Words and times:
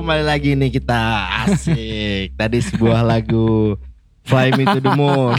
kembali 0.00 0.24
lagi 0.24 0.56
nih 0.56 0.72
kita 0.72 1.28
asik. 1.44 2.32
Tadi 2.32 2.58
sebuah 2.72 3.04
lagu 3.04 3.76
Fly 4.24 4.56
Me 4.56 4.64
to 4.64 4.80
the 4.80 4.96
Moon. 4.96 5.36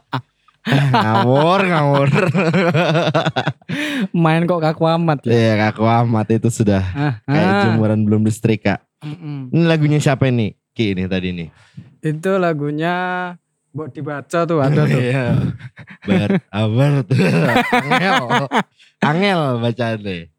ngawur 0.96 1.60
ngawur. 1.68 2.08
Main 4.24 4.48
kok 4.48 4.64
kaku 4.64 4.88
amat 4.88 5.28
ya. 5.28 5.36
Iya 5.36 5.52
kaku 5.68 5.84
amat 5.84 6.32
itu 6.32 6.48
sudah 6.48 6.80
Ah, 6.96 7.14
kayak 7.28 7.44
ah. 7.44 7.60
jemuran 7.68 8.00
belum 8.08 8.24
disetrika. 8.24 8.80
Mm-mm. 9.04 9.52
Ini 9.52 9.68
lagunya 9.68 10.00
siapa 10.00 10.32
ini? 10.32 10.56
Ki 10.72 10.96
ini 10.96 11.04
tadi 11.04 11.36
nih. 11.36 11.48
Itu 12.00 12.40
lagunya 12.40 12.96
buat 13.76 13.92
dibaca 13.92 14.48
tuh 14.48 14.64
ada 14.64 14.88
tuh. 14.88 14.96
Iya. 14.96 15.52
Ber 16.08 16.40
Albert. 16.48 17.12
Angel. 17.84 18.24
Angel 19.04 19.40
bacaan 19.60 20.00
deh. 20.00 20.33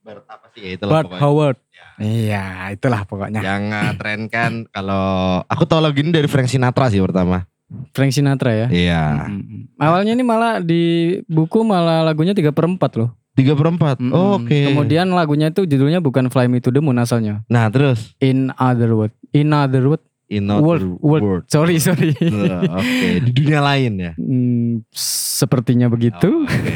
Bert 0.00 0.24
apa 0.24 0.46
sih 0.56 0.60
ya 0.64 0.70
itulah 0.80 0.92
Bart 0.92 1.06
pokoknya. 1.06 1.20
Howard. 1.22 1.58
Iya, 2.00 2.44
itulah 2.72 3.00
pokoknya. 3.04 3.40
Yang 3.44 3.62
tren 4.00 4.20
kan 4.32 4.52
kalau 4.72 5.40
aku 5.44 5.68
tahu 5.68 5.84
lagu 5.84 6.00
ini 6.00 6.08
dari 6.08 6.24
Frank 6.24 6.48
Sinatra 6.48 6.88
sih 6.88 7.04
pertama. 7.04 7.44
Frank 7.92 8.10
Sinatra 8.16 8.50
ya. 8.50 8.66
Iya. 8.72 9.04
Mm-mm. 9.28 9.76
Awalnya 9.76 10.16
ini 10.16 10.24
malah 10.24 10.58
di 10.64 11.16
buku 11.28 11.62
malah 11.62 12.02
lagunya 12.02 12.32
3 12.32 12.50
per 12.50 12.64
4 12.66 12.80
loh. 12.98 13.20
Tiga 13.30 13.54
per 13.54 13.70
empat. 13.70 13.96
Mm-mm. 14.02 14.12
Oh, 14.12 14.42
Oke. 14.42 14.68
Kemudian 14.68 15.08
lagunya 15.14 15.48
itu 15.54 15.62
judulnya 15.64 16.02
bukan 16.02 16.28
Fly 16.28 16.50
Me 16.50 16.58
to 16.58 16.74
the 16.74 16.82
Moon 16.82 16.98
asalnya. 16.98 17.46
Nah 17.46 17.70
terus 17.70 18.12
In 18.18 18.50
Other 18.58 18.92
World. 18.92 19.14
In 19.32 19.54
Other 19.54 19.84
World. 19.86 20.04
in 20.30 20.46
World. 20.46 21.02
World. 21.02 21.22
world. 21.26 21.44
Sorry, 21.50 21.82
sorry. 21.82 22.14
Nah, 22.30 22.78
Oke 22.78 23.18
di 23.18 23.30
dunia 23.34 23.58
lain 23.66 23.92
ya. 23.98 24.12
Hmm, 24.14 24.86
sepertinya 24.94 25.90
begitu. 25.90 26.30
Oh, 26.30 26.46
oke. 26.46 26.70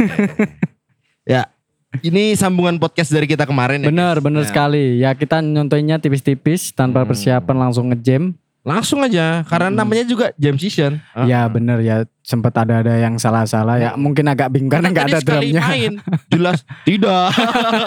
ya 1.38 1.53
ini 2.00 2.32
sambungan 2.32 2.76
podcast 2.76 3.08
dari 3.08 3.24
kita 3.24 3.44
kemarin 3.44 3.78
ya. 3.78 3.88
Bener, 3.88 4.16
guys. 4.16 4.24
bener 4.24 4.42
Ya, 4.42 4.48
sekali. 4.48 4.84
Ya 4.98 5.10
kita 5.12 5.38
nyontoinnya 5.38 5.96
tipis-tipis 5.96 6.70
tanpa 6.70 7.00
Hmm. 7.00 7.08
persiapan 7.08 7.56
langsung 7.60 7.88
ngejam. 7.88 8.34
Langsung 8.64 9.04
aja 9.04 9.44
karena 9.44 9.68
Mm-mm. 9.68 9.76
namanya 9.76 10.04
juga 10.04 10.32
jam 10.34 10.56
session. 10.56 10.96
Ya 11.22 11.44
Ah. 11.44 11.52
bener 11.52 11.78
ya 11.78 11.96
sempat 12.24 12.56
ada 12.56 12.80
ada 12.80 12.96
yang 12.96 13.20
salah-salah 13.20 13.76
ya 13.76 13.92
mungkin 13.92 14.24
agak 14.24 14.48
bingung 14.48 14.72
karena 14.72 14.88
nggak 14.88 15.04
ada 15.06 15.20
drumnya. 15.20 15.60
main 15.60 15.92
jelas 16.32 16.64
tidak. 16.82 17.28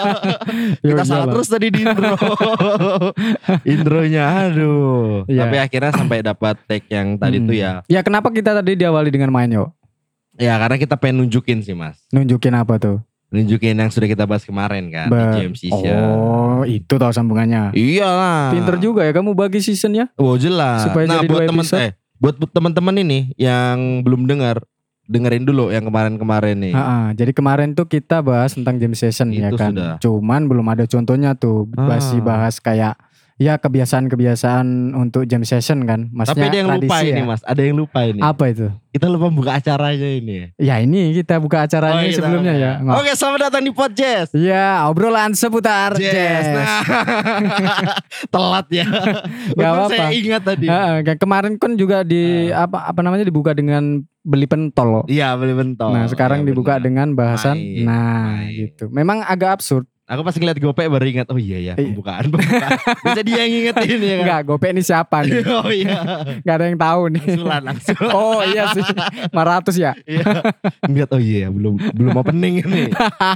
Ya 0.78 0.94
kita 0.94 1.02
salah 1.02 1.26
terus 1.28 1.50
tadi 1.50 1.66
di 1.68 1.82
intro. 1.82 2.14
Intronya 3.66 4.24
aduh. 4.46 5.26
Iya. 5.26 5.40
Tapi 5.44 5.56
akhirnya 5.58 5.92
sampai 5.92 6.18
dapat 6.22 6.54
take 6.64 6.86
yang 6.88 7.16
tadi 7.16 7.38
Hmm. 7.38 7.46
tuh 7.46 7.56
ya. 7.56 7.72
Ya 7.86 8.00
kenapa 8.00 8.30
kita 8.30 8.54
tadi 8.54 8.76
diawali 8.76 9.10
dengan 9.10 9.30
main 9.30 9.50
yo? 9.50 9.74
Ya 10.38 10.54
karena 10.54 10.78
kita 10.78 10.94
pengen 10.94 11.26
nunjukin 11.26 11.58
sih 11.58 11.74
Mas. 11.74 11.98
Nunjukin 12.08 12.54
apa 12.54 12.78
tuh? 12.78 13.02
Nunjukin 13.28 13.76
yang 13.76 13.92
sudah 13.92 14.08
kita 14.08 14.24
bahas 14.24 14.40
kemarin 14.40 14.88
kan 14.88 15.08
Ba- 15.08 15.36
di. 15.36 15.68
Oh 15.68 16.64
itu 16.64 16.88
tahu 16.90 17.12
sambungannya. 17.12 17.70
Iya 17.72 18.08
lah. 18.08 18.42
Pinter 18.50 18.76
juga 18.78 19.04
ya 19.04 19.12
kamu 19.12 19.32
bagi 19.32 19.60
seasonnya. 19.60 20.08
Oh 20.14 20.34
jelas. 20.34 20.88
Supaya 20.88 21.04
nah 21.04 21.20
jadi 21.20 21.28
buat 21.28 21.44
episode. 21.44 21.78
eh 21.78 21.90
buat 22.16 22.34
teman-teman 22.40 22.96
ini 22.98 23.18
yang 23.36 24.00
belum 24.00 24.24
dengar, 24.24 24.64
dengerin 25.04 25.44
dulu 25.44 25.68
yang 25.68 25.84
kemarin-kemarin 25.84 26.56
nih. 26.58 26.72
Ha-ha, 26.72 27.12
jadi 27.12 27.30
kemarin 27.30 27.72
tuh 27.72 27.84
kita 27.84 28.18
bahas 28.18 28.52
tentang 28.52 28.76
jam 28.76 28.90
session 28.90 29.28
ya 29.30 29.48
Itu 29.48 29.56
kan. 29.56 29.70
sudah. 29.70 29.92
Cuman 29.98 30.44
belum 30.44 30.66
ada 30.66 30.84
contohnya 30.84 31.32
tuh. 31.32 31.68
Masih 31.70 32.18
Ah. 32.18 32.24
bahas 32.24 32.56
kayak 32.56 32.96
ya 33.38 33.54
kebiasaan-kebiasaan 33.56 34.66
untuk 34.92 35.22
jam 35.24 35.42
session 35.42 35.82
kan. 35.82 36.10
Maksudnya 36.10 36.34
Tapi 36.36 36.42
ada 36.44 36.56
yang 36.56 36.68
lupa 36.68 36.78
tradisi 36.90 37.06
ini 37.08 37.14
ya. 37.14 37.24
Mas, 37.24 37.40
ada 37.42 37.62
yang 37.62 37.76
lupa 37.76 38.00
ini. 38.02 38.20
Apa 38.20 38.44
itu? 38.48 38.66
Kita 38.88 39.06
lupa 39.06 39.26
buka 39.28 39.50
acaranya 39.54 40.10
ini. 40.10 40.50
Ya 40.56 40.76
ini 40.76 41.14
kita 41.14 41.38
buka 41.38 41.62
acaranya 41.62 42.02
Oh, 42.02 42.04
kita- 42.04 42.18
sebelumnya 42.18 42.52
ya. 42.52 42.72
Nggak- 42.78 42.98
Oke, 42.98 43.10
selamat 43.14 43.40
datang 43.40 43.62
di 43.62 43.70
Podcast. 43.70 44.30
Ya 44.34 44.82
obrolan 44.84 45.32
seputar 45.32 45.94
jazz. 45.94 46.46
Nah, 46.50 46.82
telat 48.34 48.66
ya. 48.68 48.86
Gak 49.56 49.70
apa-apa. 49.70 49.94
Saya 49.94 50.10
ingat 50.12 50.42
tadi. 50.44 50.66
Kayak 50.66 51.18
kemarin 51.18 51.54
kan 51.56 51.72
juga 51.74 52.02
di 52.02 52.50
apa 52.50 52.86
apa 52.86 53.00
namanya 53.00 53.22
dibuka 53.22 53.54
dengan 53.54 54.02
beli 54.20 54.44
pentol. 54.44 55.06
Iya, 55.06 55.38
beli 55.38 55.54
bentok. 55.54 55.88
Nah 55.88 56.04
sekarang 56.06 56.42
Iya, 56.42 56.46
dibuka 56.50 56.74
benar. 56.76 56.84
dengan 56.84 57.08
bahasan. 57.14 57.56
Main, 57.56 57.86
nah 57.86 58.34
main. 58.36 58.50
gitu. 58.52 58.90
Memang 58.90 59.22
agak 59.22 59.62
absurd. 59.62 59.86
Aku 60.08 60.24
pas 60.24 60.32
ngeliat 60.32 60.56
gopek 60.56 60.88
baru 60.88 61.04
ingat, 61.04 61.28
oh 61.28 61.36
iya 61.36 61.60
ya, 61.60 61.74
pembukaan, 61.76 62.32
pembukaan. 62.32 62.80
Bisa 63.04 63.20
dia 63.20 63.44
yang 63.44 63.52
ingetin 63.60 64.00
ya 64.00 64.16
kan? 64.16 64.24
Enggak, 64.24 64.40
gopek 64.48 64.70
ini 64.72 64.80
siapa 64.80 65.20
nih? 65.20 65.44
oh 65.60 65.68
iya. 65.68 66.00
Gak 66.40 66.54
ada 66.56 66.64
yang 66.64 66.80
tahu 66.80 67.00
nih. 67.12 67.24
Angsulan, 67.28 67.62
angsulan. 67.68 68.12
Oh 68.16 68.40
iya 68.40 68.62
sih, 68.72 68.84
500 68.88 69.76
ya. 69.76 69.92
Iya. 70.08 70.24
Ngeliat 70.88 71.10
oh 71.12 71.20
iya 71.20 71.52
belum 71.52 71.74
belum 71.92 72.12
opening 72.16 72.64
ini. 72.64 72.88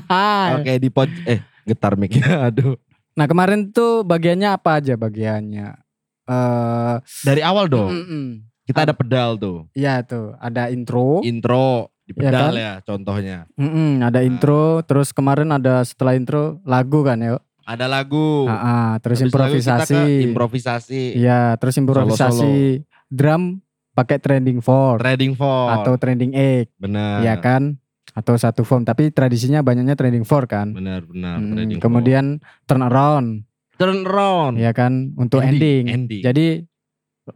Oke 0.56 0.72
di 0.80 0.88
pod 0.88 1.12
eh 1.28 1.44
getar 1.68 1.92
mic 2.00 2.16
Aduh. 2.24 2.80
Nah 3.20 3.28
kemarin 3.28 3.68
tuh 3.68 4.00
bagiannya 4.08 4.48
apa 4.56 4.80
aja 4.80 4.96
bagiannya? 4.96 5.76
Eh, 6.24 6.94
Dari 7.20 7.44
awal 7.44 7.68
dong. 7.68 7.92
mm-mm. 7.92 8.48
Kita 8.64 8.88
ada 8.88 8.96
pedal 8.96 9.36
tuh. 9.36 9.68
Iya 9.76 10.00
tuh, 10.00 10.32
ada 10.40 10.72
intro. 10.72 11.20
Intro 11.20 11.91
di 12.12 12.20
Iya 12.20 12.28
pedal 12.28 12.46
kan? 12.46 12.52
ya 12.54 12.72
contohnya. 12.82 13.38
Mm-mm, 13.54 14.00
ada 14.00 14.20
intro, 14.20 14.62
terus 14.82 15.10
kemarin 15.10 15.48
ada 15.48 15.80
setelah 15.82 16.12
intro 16.12 16.60
lagu 16.62 17.00
kan 17.00 17.16
ya. 17.16 17.40
Ada 17.62 17.86
lagu. 17.86 18.44
Ah, 18.44 18.98
terus 18.98 19.18
Habis 19.18 19.30
lagu 19.30 19.54
improvisasi. 19.54 19.94
ke 19.94 20.02
improvisasi. 20.26 21.02
Iya, 21.14 21.54
terus 21.56 21.74
improvisasi 21.76 22.82
drum 23.06 23.62
pakai 23.92 24.16
trending 24.16 24.58
four 24.58 24.98
Trading 24.98 25.32
for. 25.32 25.68
atau 25.70 25.94
trending 25.94 26.32
eight, 26.32 26.68
benar. 26.76 27.20
ya 27.20 27.36
kan? 27.36 27.76
Atau 28.12 28.36
satu 28.36 28.60
form, 28.60 28.82
tapi 28.82 29.08
tradisinya 29.08 29.60
banyaknya 29.60 29.94
trending 29.94 30.22
four 30.22 30.44
kan. 30.44 30.72
Benar 30.72 31.04
benar. 31.04 31.38
Mm, 31.38 31.78
kemudian 31.78 32.40
turn 32.64 32.82
around, 32.82 33.48
turn 33.74 34.02
around. 34.02 34.56
ya 34.56 34.72
kan? 34.72 35.14
Untuk 35.14 35.40
ending. 35.40 35.88
Ending, 35.88 36.08
ending. 36.10 36.22
Jadi 36.22 36.46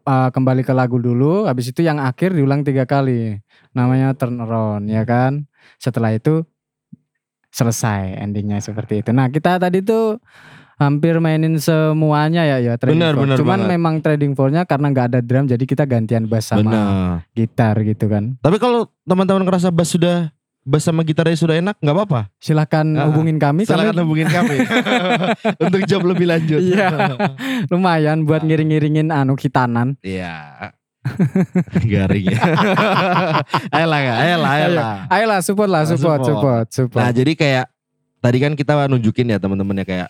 uh, 0.07 0.29
kembali 0.35 0.63
ke 0.67 0.73
lagu 0.75 0.99
dulu, 0.99 1.47
habis 1.47 1.71
itu 1.71 1.83
yang 1.83 2.03
akhir 2.03 2.35
diulang 2.35 2.67
tiga 2.67 2.85
kali, 2.89 3.39
namanya 3.77 4.13
turn 4.19 4.39
around, 4.43 4.91
ya 4.91 5.07
kan? 5.07 5.47
Setelah 5.79 6.15
itu 6.15 6.43
selesai 7.51 8.21
endingnya 8.21 8.61
seperti 8.61 9.01
itu. 9.01 9.11
Nah 9.17 9.33
kita 9.33 9.57
tadi 9.57 9.81
tuh 9.81 10.21
hampir 10.77 11.17
mainin 11.25 11.57
semuanya 11.57 12.45
ya 12.45 12.61
ya 12.61 12.77
trading 12.77 13.01
floor. 13.01 13.17
benar 13.17 13.37
Cuman 13.41 13.61
banget. 13.65 13.73
memang 13.73 13.95
trading 14.05 14.33
floornya 14.37 14.63
karena 14.69 14.87
nggak 14.93 15.07
ada 15.09 15.21
drum 15.25 15.49
jadi 15.49 15.65
kita 15.65 15.89
gantian 15.89 16.29
bass 16.29 16.53
sama 16.53 16.69
Benar. 16.69 17.25
gitar 17.33 17.81
gitu 17.81 18.13
kan. 18.13 18.37
Tapi 18.45 18.61
kalau 18.61 18.93
teman-teman 19.09 19.49
ngerasa 19.49 19.73
bass 19.73 19.97
sudah 19.97 20.29
bass 20.67 20.83
sama 20.83 21.01
gitarnya 21.01 21.39
sudah 21.39 21.55
enak, 21.57 21.79
nggak 21.79 21.95
apa-apa. 21.95 22.21
Silahkan 22.37 22.83
Ah, 22.93 23.07
hubungin 23.07 23.39
kami, 23.39 23.63
Silakan 23.63 23.95
kami 23.95 24.03
hubungin 24.03 24.27
kami 24.27 24.57
untuk 25.65 25.81
job 25.87 26.03
lebih 26.05 26.27
lanjut. 26.27 26.59
Iya. 26.59 27.15
lumayan 27.69 28.27
buat 28.27 28.43
Ah. 28.43 28.47
ngiring-ngiringin 28.47 29.09
anu 29.09 29.39
hitanan. 29.39 29.95
Iya. 30.03 30.75
Garing 31.79 32.27
ya. 32.29 32.43
ayolah, 33.77 33.99
ayolah, 34.19 34.51
ayolah. 34.53 34.93
Ayolah 35.07 35.39
support 35.39 35.71
lah, 35.71 35.83
Ah, 35.83 35.89
support, 35.89 36.19
support. 36.19 36.27
support, 36.27 36.67
support. 36.69 37.01
Nah, 37.01 37.15
jadi 37.15 37.33
kayak 37.33 37.67
tadi 38.19 38.39
kan 38.39 38.53
kita 38.53 38.91
nunjukin 38.91 39.31
ya 39.31 39.39
teman-teman 39.39 39.81
ya 39.81 39.87
kayak 39.87 40.09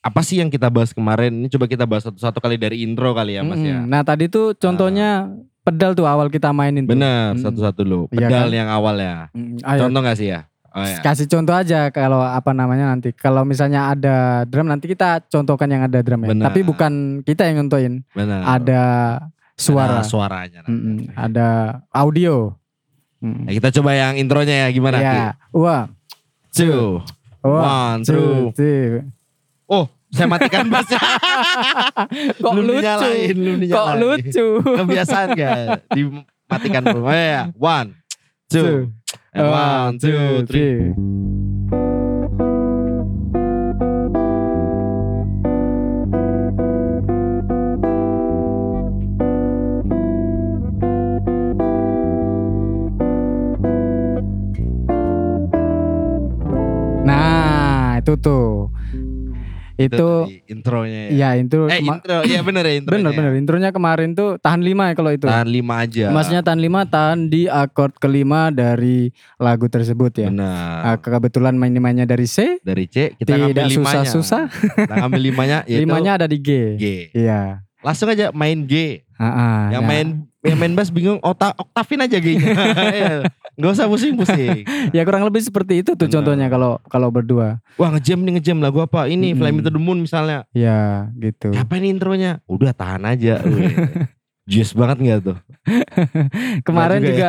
apa 0.00 0.20
sih 0.24 0.40
yang 0.40 0.48
kita 0.48 0.72
bahas 0.72 0.96
kemarin? 0.96 1.28
Ini 1.34 1.48
coba 1.50 1.68
kita 1.68 1.84
bahas 1.84 2.08
satu-satu 2.08 2.40
kali 2.40 2.56
dari 2.56 2.80
intro 2.80 3.12
kali 3.12 3.36
ya, 3.36 3.44
Mas 3.44 3.60
ya. 3.60 3.84
Mm-mm. 3.84 3.84
Nah 3.84 4.00
tadi 4.00 4.32
tuh 4.32 4.56
contohnya 4.56 5.28
pedal 5.60 5.92
tuh 5.92 6.06
awal 6.06 6.26
kita 6.28 6.50
mainin 6.50 6.84
tuh. 6.84 6.92
Bener, 6.92 7.36
Mm. 7.36 7.42
satu-satu 7.42 7.80
dulu. 7.82 8.00
Iya 8.10 8.26
Pedal 8.26 8.46
kan? 8.46 8.58
yang 8.58 8.68
awal 8.68 8.96
ya. 8.96 9.16
Mm, 9.30 9.60
Ayo 9.62 9.80
Contoh 9.86 10.00
gak 10.02 10.16
sih 10.16 10.28
ya? 10.30 10.40
Oh 10.70 10.86
ya. 10.86 11.02
kasih 11.02 11.26
contoh 11.26 11.50
aja 11.50 11.90
kalau 11.90 12.22
apa 12.22 12.54
namanya 12.54 12.94
nanti. 12.94 13.10
Kalau 13.10 13.42
misalnya 13.42 13.90
ada 13.90 14.46
drum 14.46 14.70
nanti 14.70 14.86
kita 14.86 15.18
contohkan 15.26 15.66
yang 15.66 15.82
ada 15.82 15.98
drum 15.98 16.22
ya. 16.22 16.30
Benar. 16.30 16.44
Tapi 16.46 16.60
bukan 16.62 16.92
kita 17.26 17.42
yang. 17.50 17.66
Benar. 18.14 18.40
Ada 18.46 18.82
suara, 19.58 19.98
Ada 19.98 20.06
suaranya. 20.06 20.58
nanti. 20.62 20.70
Mm-mm. 20.70 21.10
ada 21.12 21.48
audio. 21.90 22.54
Mm. 23.18 23.50
Ya, 23.50 23.52
kita 23.58 23.68
coba 23.82 23.90
yang 23.92 24.14
intronya 24.16 24.54
ya 24.64 24.68
gimana? 24.70 24.96
Ya, 24.96 25.34
wah? 25.50 25.90
Two. 26.54 27.02
One, 27.42 28.00
two. 28.06 28.54
two. 28.54 29.10
Oh, 29.66 29.90
saya 30.10 30.26
matikan 30.26 30.66
bassnya. 30.66 30.98
Kok 32.42 32.52
Lu 32.52 32.62
lucu? 32.66 32.82
dinyalain, 32.82 33.34
lu 33.34 33.52
Kok 33.52 33.60
dinyalain. 33.62 33.98
lucu? 34.02 34.46
Kebiasaan 34.62 35.28
gak? 35.34 35.86
Dimatikan 35.94 36.82
dulu. 36.84 37.06
Oh 37.06 37.14
ya, 37.14 37.42
one, 37.54 37.88
two, 38.50 38.90
and 39.30 39.46
one, 39.46 39.92
two, 39.98 40.42
three. 40.50 40.90
Nah, 57.04 57.98
itu 58.00 58.12
tuh. 58.20 58.49
Itu 59.80 60.28
tadi 60.28 60.44
intronya 60.52 61.00
ya. 61.08 61.10
ya 61.16 61.28
intro 61.40 61.64
eh 61.72 61.80
intro, 61.80 62.20
iya 62.28 62.40
bener 62.44 62.64
ya 62.68 62.74
intronya. 62.76 63.00
bener 63.00 63.12
bener 63.16 63.32
intronya 63.40 63.70
kemarin 63.72 64.12
tuh 64.12 64.36
tahan 64.36 64.60
lima 64.60 64.92
ya 64.92 64.94
kalau 64.94 65.10
itu. 65.16 65.24
Tahan 65.24 65.48
lima 65.48 65.74
aja. 65.80 66.06
Maksudnya 66.12 66.42
tahan 66.44 66.60
lima 66.60 66.80
tahan 66.84 67.18
di 67.32 67.48
akord 67.48 67.96
kelima 67.96 68.52
dari 68.52 69.08
lagu 69.40 69.72
tersebut 69.72 70.12
ya. 70.20 70.28
Benar. 70.28 70.76
Ah, 70.84 70.96
kebetulan 71.00 71.56
main 71.56 71.72
mainnya 71.80 72.04
dari 72.04 72.28
C, 72.28 72.60
Dari 72.60 72.84
C 72.84 73.16
kita 73.16 73.40
ngambil 73.40 73.56
tidak 73.56 73.66
limanya. 73.72 73.76
susah-susah. 73.80 74.42
Kita 74.52 74.94
ngambil 75.00 75.20
limanya 75.24 75.58
yaitu 75.70 75.88
Limanya 75.88 76.12
ada 76.20 76.26
di 76.28 76.38
G. 76.44 76.50
G. 76.76 76.84
Iya. 77.16 77.64
Langsung 77.80 78.12
aja 78.12 78.28
main 78.36 78.68
G. 78.68 79.00
Ah, 79.16 79.24
ah, 79.24 79.60
yang 79.72 79.84
nah. 79.84 79.90
main 79.90 80.29
yang 80.40 80.56
main 80.56 80.72
bass 80.72 80.88
bingung 80.88 81.20
ota 81.20 81.52
oktavin 81.52 82.04
aja 82.04 82.16
G-nya. 82.16 82.48
Iya. 82.90 83.16
Nggak 83.60 83.72
usah 83.76 83.86
pusing-pusing. 83.92 84.64
Ya 84.96 85.04
kurang 85.04 85.28
lebih 85.28 85.44
seperti 85.44 85.84
itu 85.84 85.92
tuh 85.92 86.08
contohnya 86.08 86.48
kalau 86.48 86.80
kalau 86.88 87.12
berdua. 87.12 87.60
Wah 87.76 87.92
ngejam 87.92 88.24
nih 88.24 88.40
ngejam 88.40 88.58
lagu 88.64 88.80
apa? 88.80 89.04
Ini 89.06 89.36
Mm-mm. 89.36 89.38
Fly 89.38 89.50
Me 89.52 89.60
to 89.60 89.70
the 89.70 89.80
Moon 89.80 90.00
misalnya. 90.00 90.48
Ya 90.56 91.12
gitu. 91.20 91.52
Apa 91.52 91.76
ini 91.76 91.92
intronya? 91.92 92.40
Udah 92.48 92.72
tahan 92.72 93.04
aja. 93.04 93.44
Jus 94.50 94.74
banget 94.74 94.98
gak 95.06 95.20
tuh? 95.30 95.38
Kemarin 96.66 97.04
Nggak 97.04 97.10
juga 97.12 97.28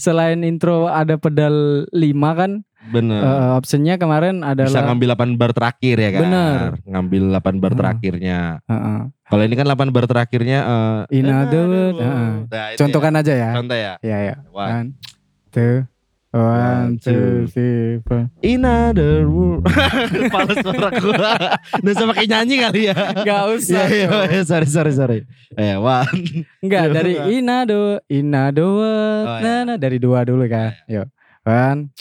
selain 0.00 0.40
intro 0.46 0.88
ada 0.88 1.20
pedal 1.20 1.84
5 1.92 2.38
kan 2.38 2.50
Bener. 2.82 3.22
eh, 3.22 3.50
optionnya 3.54 3.94
kemarin 3.94 4.42
Bisa 4.42 4.58
adalah 4.58 4.80
ngambil 4.90 5.08
8 5.14 5.38
bar 5.38 5.50
terakhir 5.52 5.96
ya 5.96 6.10
kan? 6.10 6.22
Bener. 6.26 6.68
Ngambil 6.82 7.22
8 7.30 7.54
bar 7.56 7.72
Hmm. 7.72 7.78
terakhirnya. 7.78 8.38
Heeh. 8.66 8.98
Kalau 9.24 9.42
ini 9.42 9.54
kan 9.54 9.66
8 9.66 9.88
bar 9.88 10.04
terakhirnya 10.04 10.58
eh 10.60 10.98
In 11.14 11.26
other 11.26 11.62
aduh. 11.62 11.94
heeh. 11.96 12.30
Nah, 12.50 12.66
itu 12.74 12.80
contohkan 12.82 13.12
aja 13.14 13.32
ya. 13.32 13.38
ya. 13.38 13.50
Contoh 13.54 13.78
ya. 13.78 13.92
Ya 14.02 14.18
ya. 14.24 14.34
One. 14.50 14.70
One, 14.72 14.88
two, 15.52 15.84
one, 16.32 16.96
two, 16.96 17.44
three, 17.46 18.00
four. 18.02 18.24
In 18.40 18.64
other 18.64 19.28
words. 19.28 19.68
Pales 20.32 20.58
suara 20.58 20.88
gua. 20.96 21.32
Nggak 21.76 21.92
usah 21.92 22.06
pakai 22.08 22.24
nyanyi 22.26 22.54
kali 22.58 22.80
ya. 22.88 22.94
Gak 23.20 23.42
usah. 23.52 23.84
Iya, 23.84 24.08
iya, 24.08 24.20
iya, 24.26 24.42
sorry, 24.42 24.64
sorry, 24.66 24.92
sorry. 24.92 25.18
Eh, 25.54 25.76
one. 25.76 26.08
Enggak 26.58 26.88
dari 26.90 27.14
inado, 27.30 28.00
inado 28.08 28.64
Oh, 28.64 28.80
what, 28.80 29.38
iya. 29.38 29.60
nah, 29.60 29.60
nah, 29.62 29.76
dari 29.76 30.00
dua 30.00 30.24
dulu 30.24 30.40
kan. 30.46 30.72
Yuk. 30.88 31.04
One, 31.44 31.92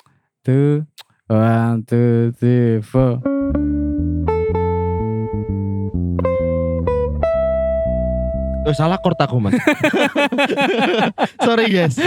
two, 0.43 0.85
one, 1.27 1.85
two, 1.85 2.33
three, 2.37 2.81
four. 2.81 3.21
Oh, 8.61 8.73
salah 8.77 9.01
chord 9.01 9.17
aku, 9.17 9.41
Mas. 9.41 9.57
sorry, 11.45 11.65
guys. 11.73 11.97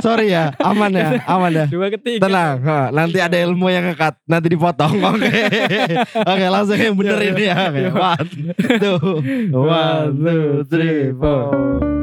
Sorry 0.00 0.32
ya. 0.32 0.56
Aman 0.56 0.96
ya, 0.96 1.20
aman 1.28 1.52
ya. 1.52 1.66
Dua 1.68 1.92
ketiga. 1.92 2.24
Tenang, 2.24 2.64
ha, 2.64 2.88
nanti 2.88 3.20
ada 3.20 3.36
ilmu 3.36 3.68
yang 3.68 3.92
ngekat, 3.92 4.16
nanti 4.24 4.48
dipotong. 4.48 5.04
Oke, 5.04 5.28
oke 6.32 6.44
langsung 6.48 6.80
yang 6.80 6.96
bener 6.96 7.20
ini 7.20 7.44
ya. 7.52 7.68
Oke, 7.68 7.92
One, 7.92 8.28
two, 8.80 8.98
one, 9.52 10.10
two, 10.16 10.64
three, 10.64 11.12
four. 11.12 11.97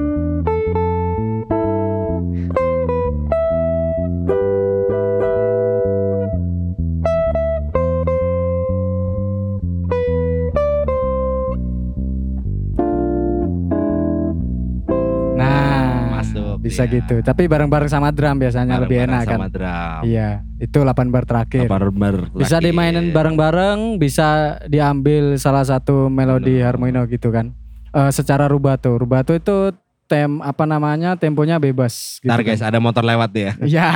Bisa 16.66 16.90
iya. 16.90 16.94
gitu. 16.98 17.16
Tapi 17.22 17.46
bareng-bareng 17.46 17.86
sama 17.86 18.10
drum 18.10 18.42
biasanya 18.42 18.82
lebih 18.82 19.06
Bareng-bareng 19.06 19.22
enak 19.22 19.30
kan. 19.30 19.38
Sama 19.38 19.50
drum. 19.54 20.02
Iya, 20.10 20.30
itu 20.58 20.78
8 20.82 21.14
bar 21.14 21.26
terakhir. 21.30 21.70
Apa 21.70 21.78
bar 21.94 22.16
Bisa 22.34 22.58
dimainin 22.58 23.14
bareng-bareng, 23.14 24.02
bisa 24.02 24.58
diambil 24.66 25.38
salah 25.38 25.62
satu 25.62 26.10
melodi 26.10 26.58
Benar. 26.58 26.74
harmonio 26.74 27.06
gitu 27.06 27.30
kan. 27.30 27.54
Eh 27.94 28.10
secara 28.10 28.50
rubato. 28.50 28.98
Rubato 28.98 29.38
itu 29.38 29.70
tem 30.10 30.42
apa 30.42 30.66
namanya? 30.66 31.14
Temponya 31.14 31.62
bebas 31.62 32.18
gitu. 32.18 32.30
Ntar 32.30 32.42
kan. 32.42 32.48
guys, 32.50 32.62
ada 32.66 32.82
motor 32.82 33.06
lewat 33.06 33.30
ya. 33.38 33.52
Iya. 33.70 33.90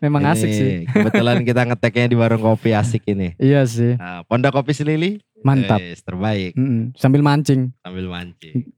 Memang 0.00 0.24
Ini, 0.24 0.32
asik 0.32 0.50
sih. 0.52 0.70
Kebetulan 0.88 1.44
kita 1.44 1.68
ngeteknya 1.68 2.06
di 2.08 2.16
warung 2.16 2.40
kopi 2.40 2.72
asik 2.72 3.04
ini. 3.12 3.36
Iya 3.36 3.68
sih. 3.68 4.00
Nah, 4.00 4.24
Pondok 4.24 4.56
Kopi 4.56 4.72
Selili. 4.72 5.20
Mantap. 5.42 5.82
Wes, 5.82 6.00
terbaik. 6.06 6.54
Mm-mm. 6.54 6.94
Sambil 6.94 7.18
mancing. 7.18 7.74
Sambil 7.82 8.06
mancing. 8.06 8.70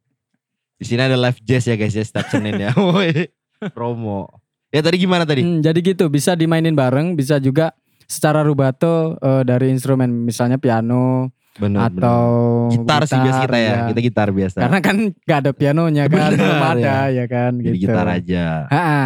Di 0.75 0.85
sini 0.85 1.01
ada 1.01 1.15
live 1.15 1.39
jazz 1.41 1.65
ya 1.65 1.75
guys 1.75 1.95
ya 1.95 2.03
setiap 2.03 2.27
Senin 2.29 2.59
ya. 2.59 2.71
Woi, 2.81 3.31
Promo. 3.71 4.27
Ya 4.69 4.83
tadi 4.83 4.99
gimana 4.99 5.23
tadi? 5.23 5.47
Hmm, 5.47 5.63
jadi 5.63 5.79
gitu, 5.79 6.11
bisa 6.11 6.35
dimainin 6.35 6.75
bareng, 6.75 7.15
bisa 7.15 7.39
juga 7.39 7.71
secara 8.05 8.43
rubato 8.43 9.15
eh, 9.17 9.43
dari 9.43 9.71
instrumen 9.71 10.27
misalnya 10.27 10.59
piano 10.59 11.31
Bener, 11.55 11.87
atau 11.87 12.21
bener. 12.67 12.83
gitar, 12.83 13.01
sih 13.07 13.15
biasa 13.15 13.41
kita 13.47 13.59
ya. 13.59 13.75
Kita 13.87 14.01
gitar 14.03 14.29
biasa. 14.35 14.59
Karena 14.59 14.79
kan 14.83 14.97
gak 15.23 15.39
ada 15.47 15.53
pianonya 15.55 16.05
kan, 16.11 16.35
belum 16.35 16.63
ada 16.75 16.97
ya, 17.09 17.25
kan 17.31 17.53
Jadi 17.63 17.79
gitu. 17.79 17.87
gitar 17.87 18.07
aja. 18.11 18.45
Ha-ha. 18.67 19.05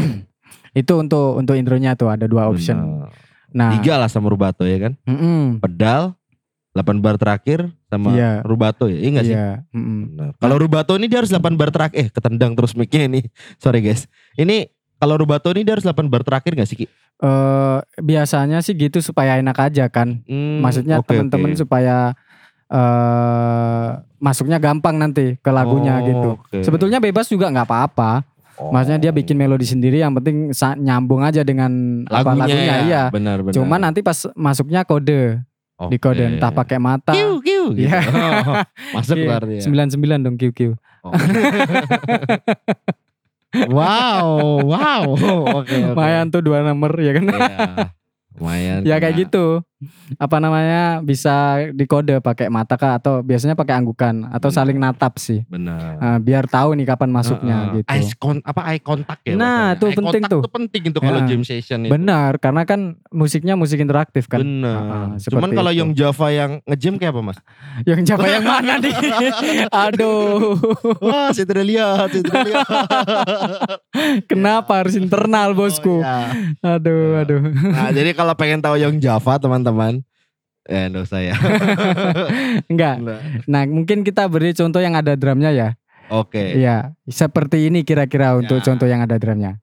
itu 0.80 0.92
untuk 0.96 1.36
untuk 1.36 1.54
intronya 1.60 1.92
tuh 1.92 2.08
ada 2.08 2.24
dua 2.24 2.48
option. 2.48 2.80
Bener. 3.04 3.12
Nah, 3.50 3.74
Tiga 3.76 4.00
lah 4.00 4.08
sama 4.08 4.32
rubato 4.32 4.62
ya 4.64 4.78
kan. 4.78 4.92
mm-mm, 5.04 5.60
Pedal, 5.60 6.14
8 6.80 6.98
bar 6.98 7.16
terakhir 7.16 7.68
sama 7.86 8.10
Iya. 8.10 8.40
rubato 8.42 8.88
ya. 8.88 8.96
Iya 8.96 9.10
gak 9.12 9.24
sih? 9.24 9.34
iya, 9.34 9.48
mm-mm. 9.70 9.98
Bener. 10.10 10.28
Kalau 10.36 10.56
rubato 10.56 10.92
ini 10.96 11.06
dia 11.06 11.20
harus 11.20 11.28
8 11.28 11.54
bar 11.54 11.68
terakhir. 11.68 11.96
Eh 11.96 12.08
ketendang 12.08 12.56
terus 12.56 12.72
mic-nya 12.72 13.04
ini. 13.04 13.20
Sorry 13.62 13.80
guys. 13.80 14.08
Ini 14.34 14.72
kalau 14.96 15.16
rubato 15.16 15.48
ini 15.50 15.62
dia 15.62 15.76
harus 15.76 15.84
8 15.84 16.08
bar 16.08 16.24
terakhir 16.24 16.52
gak 16.52 16.66
sih 16.66 16.76
Ki? 16.76 16.86
Eh, 17.20 17.78
biasanya 18.00 18.60
sih 18.60 18.72
gitu 18.72 18.98
supaya 18.98 19.36
enak 19.36 19.56
aja 19.60 19.84
kan. 19.86 20.24
Hmm, 20.24 20.64
Maksudnya 20.64 21.04
oke, 21.04 21.12
temen-temen 21.12 21.52
oke. 21.52 21.60
supaya 21.60 22.16
eh 22.70 23.88
masuknya 24.16 24.56
gampang 24.56 24.96
nanti 24.96 25.34
ke 25.36 25.50
lagunya 25.50 25.98
Oh, 25.98 26.06
gitu. 26.06 26.28
oke. 26.38 26.58
Sebetulnya 26.62 26.96
bebas 26.96 27.26
juga 27.26 27.48
nggak 27.48 27.66
apa-apa. 27.66 28.24
Oh. 28.56 28.68
Maksudnya 28.70 29.00
dia 29.00 29.12
bikin 29.12 29.34
melodi 29.34 29.64
sendiri 29.64 29.98
yang 29.98 30.12
penting 30.12 30.52
nyambung 30.78 31.20
aja 31.20 31.40
dengan 31.40 32.04
apa 32.06 32.30
lagunya, 32.30 32.44
lagunya 32.46 32.64
ya. 32.70 32.76
iya. 32.84 33.02
Benar 33.08 33.40
benar. 33.42 33.54
Cuman 33.56 33.80
nanti 33.80 34.00
pas 34.00 34.28
masuknya 34.32 34.84
kode 34.84 35.40
di 35.88 35.96
kode 35.96 36.36
entah 36.36 36.52
pakai 36.52 36.76
mata. 36.76 37.16
Kiu 37.16 37.40
kiu 37.40 37.72
gitu. 37.72 37.88
Iya. 37.88 38.00
Oh, 38.90 38.98
masuk 39.00 39.16
berarti 39.24 39.64
ya. 39.64 39.86
99 39.88 40.26
dong 40.26 40.36
QQ. 40.36 40.60
Oh. 41.06 41.12
wow, 43.72 44.60
wow. 44.60 45.04
Oke, 45.60 45.74
oke. 45.74 45.96
Lumayan 45.96 46.28
tuh 46.28 46.42
dua 46.44 46.60
nomor 46.60 46.92
ya 47.00 47.12
kan. 47.16 47.24
Iya. 47.24 47.66
Lumayan. 48.36 48.80
ya 48.84 48.96
kayak 49.00 49.16
gitu. 49.26 49.64
Apa 50.14 50.36
namanya 50.36 51.00
bisa 51.00 51.32
dikode 51.70 52.20
pakai 52.20 52.46
mata 52.46 52.76
kah 52.76 52.94
atau 52.94 53.20
biasanya 53.20 53.56
pakai 53.56 53.72
anggukan 53.74 54.28
atau 54.28 54.48
Benar. 54.48 54.58
saling 54.60 54.76
natap 54.76 55.16
sih. 55.16 55.40
Benar. 55.46 55.96
Nah, 55.96 56.18
biar 56.18 56.44
tahu 56.44 56.76
nih 56.76 56.84
kapan 56.84 57.08
masuknya 57.08 57.56
Heeh. 57.56 57.74
gitu. 57.78 57.88
Eye 57.88 58.12
con- 58.14 58.44
apa 58.44 58.60
eye 58.68 58.80
contact 58.80 59.22
ya? 59.22 59.32
Nah, 59.34 59.72
Eye 59.72 59.96
penting 59.96 60.22
tuh. 60.26 60.40
tuh 60.44 60.52
penting 60.52 60.82
itu 60.86 60.98
kalau 60.98 61.20
Ya. 61.20 61.26
jam 61.26 61.40
session 61.40 61.80
itu. 61.82 61.90
Benar, 61.90 62.36
karena 62.36 62.62
kan 62.64 62.80
musiknya 63.08 63.54
musik 63.54 63.78
interaktif 63.78 64.26
kan. 64.26 64.40
Benar. 64.40 64.76
Heeh, 64.76 65.04
Cuman 65.24 65.48
seperti 65.48 65.54
kalau 65.54 65.72
itu. 65.72 65.80
yang 65.80 65.90
Java 65.94 66.26
yang 66.28 66.50
ngejam 66.64 66.94
kayak 66.96 67.12
apa 67.12 67.22
mas? 67.24 67.38
Yang 67.88 68.00
Java 68.04 68.26
yang 68.28 68.44
mana 68.44 68.72
nih? 68.76 68.94
Aduh. 69.88 70.60
Wah, 71.00 71.30
saya 71.30 71.46
tidak 71.46 71.64
lihat, 71.64 72.06
saya 72.10 72.20
tidak 72.20 72.42
lihat. 72.44 72.66
Kenapa 74.30 74.72
harus 74.76 74.94
internal 74.94 75.52
bosku? 75.52 75.98
Oh, 75.98 76.04
ya. 76.04 76.28
Aduh, 76.76 77.18
aduh. 77.18 77.40
Nah, 77.48 77.90
jadi 77.90 78.12
kalau 78.12 78.34
pengen 78.34 78.60
tahu 78.60 78.76
yang 78.76 78.96
Java 78.96 79.36
teman-teman, 79.36 79.68
eh 80.70 80.86
enggak 80.86 81.02
usah 81.08 81.20
ya. 81.24 81.34
Enggak. 82.70 82.96
Nah, 83.48 83.62
mungkin 83.66 84.06
kita 84.06 84.28
beri 84.30 84.54
contoh 84.54 84.78
yang 84.78 84.94
ada 84.94 85.16
drumnya 85.16 85.50
ya. 85.50 85.68
Oke. 86.10 86.58
Iya, 86.58 86.94
seperti 87.06 87.70
ini 87.70 87.86
kira-kira 87.86 88.34
untuk 88.34 88.58
Ya. 88.60 88.64
contoh 88.66 88.86
yang 88.86 89.02
ada 89.02 89.16
drumnya. 89.16 89.58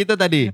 Gitu 0.00 0.14
tadi. 0.14 0.48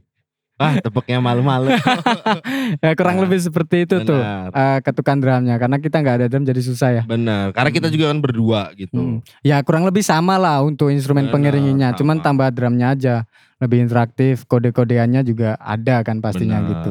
Wah, 0.57 0.81
tepuknya 0.81 1.21
malu-malu. 1.21 1.69
Ya, 2.85 2.93
kurang 2.97 3.21
Nah, 3.21 3.29
lebih 3.29 3.39
seperti 3.39 3.85
itu 3.85 4.01
tuh 4.03 4.17
Benar. 4.17 4.49
eh, 4.51 4.79
ketukan 4.83 5.17
drumnya 5.21 5.57
karena 5.57 5.77
kita 5.77 5.97
nggak 6.01 6.17
ada 6.19 6.27
drum 6.27 6.43
jadi 6.43 6.61
susah 6.61 6.89
ya. 6.93 7.03
Benar, 7.05 7.53
karena 7.53 7.71
kita 7.71 7.89
juga 7.93 8.09
kan 8.11 8.19
berdua 8.19 8.73
gitu. 8.75 8.97
Hmm. 8.97 9.19
Ya 9.41 9.61
kurang 9.63 9.85
lebih 9.85 10.01
sama 10.01 10.35
lah 10.37 10.65
untuk 10.65 10.89
instrumen 10.89 11.29
Benar, 11.29 11.35
pengiringinya, 11.37 11.89
cuman 11.93 12.19
tambah 12.19 12.49
drumnya 12.51 12.97
aja 12.97 13.15
lebih 13.57 13.85
interaktif, 13.85 14.45
kode-kodeannya 14.45 15.23
juga 15.23 15.57
ada 15.57 16.01
kan 16.03 16.19
pastinya 16.19 16.59
Benar. 16.59 16.71
gitu. 16.73 16.91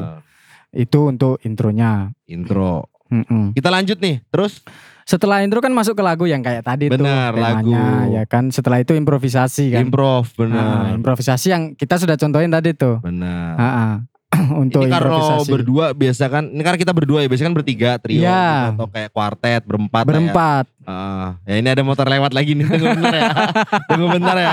Itu 0.76 0.98
untuk 1.10 1.34
intronya. 1.42 2.10
Intro. 2.26 2.86
Mm-mm. 3.06 3.54
Kita 3.54 3.70
lanjut 3.70 3.98
nih. 3.98 4.18
Terus 4.26 4.62
Setelah 5.06 5.38
intro 5.40 5.62
kan 5.62 5.70
masuk 5.70 5.94
ke 5.94 6.02
lagu 6.02 6.26
yang 6.26 6.42
kayak 6.42 6.60
tadi 6.60 6.90
Benar, 6.90 7.30
tuh 7.30 7.38
temanya, 7.38 7.62
lagu. 7.62 7.72
ya 8.10 8.22
kan. 8.26 8.50
Setelah 8.50 8.82
itu 8.82 8.90
improvisasi 8.92 9.70
kan. 9.70 9.80
improv 9.80 10.26
Nah, 10.34 10.34
benar. 10.36 10.82
improvisasi 10.92 11.46
yang 11.48 11.62
kita 11.72 11.94
sudah 11.94 12.18
contohin 12.18 12.50
tadi 12.50 12.74
tuh. 12.74 12.98
benar. 12.98 13.54
Ah, 13.54 13.64
ah. 13.70 13.92
Untuk 14.58 14.82
ini 14.82 14.90
karena 14.90 15.06
improvisasi. 15.14 15.46
berdua 15.48 15.86
biasa 15.94 16.26
kan 16.26 16.44
ini 16.44 16.58
karena 16.58 16.74
kita 16.76 16.90
berdua 16.90 17.22
ya 17.22 17.30
biasanya 17.30 17.46
kan 17.46 17.56
bertiga 17.56 17.90
trio 17.96 18.18
gitu, 18.18 18.34
atau 18.74 18.86
kayak 18.90 19.10
kuartet 19.10 19.62
berempat 19.62 20.02
lah 20.02 20.10
berempat. 20.10 20.64
ya. 20.66 20.84
Ah, 20.84 21.28
ya 21.44 21.54
ini 21.56 21.68
ada 21.68 21.82
motor 21.82 22.04
lewat 22.04 22.34
lagi 22.34 22.52
nih 22.52 22.66
tunggu 22.66 22.86
bentar 22.92 23.14
ya 23.14 23.30
tunggu 23.88 24.06
bentar 24.08 24.36
ya 24.36 24.50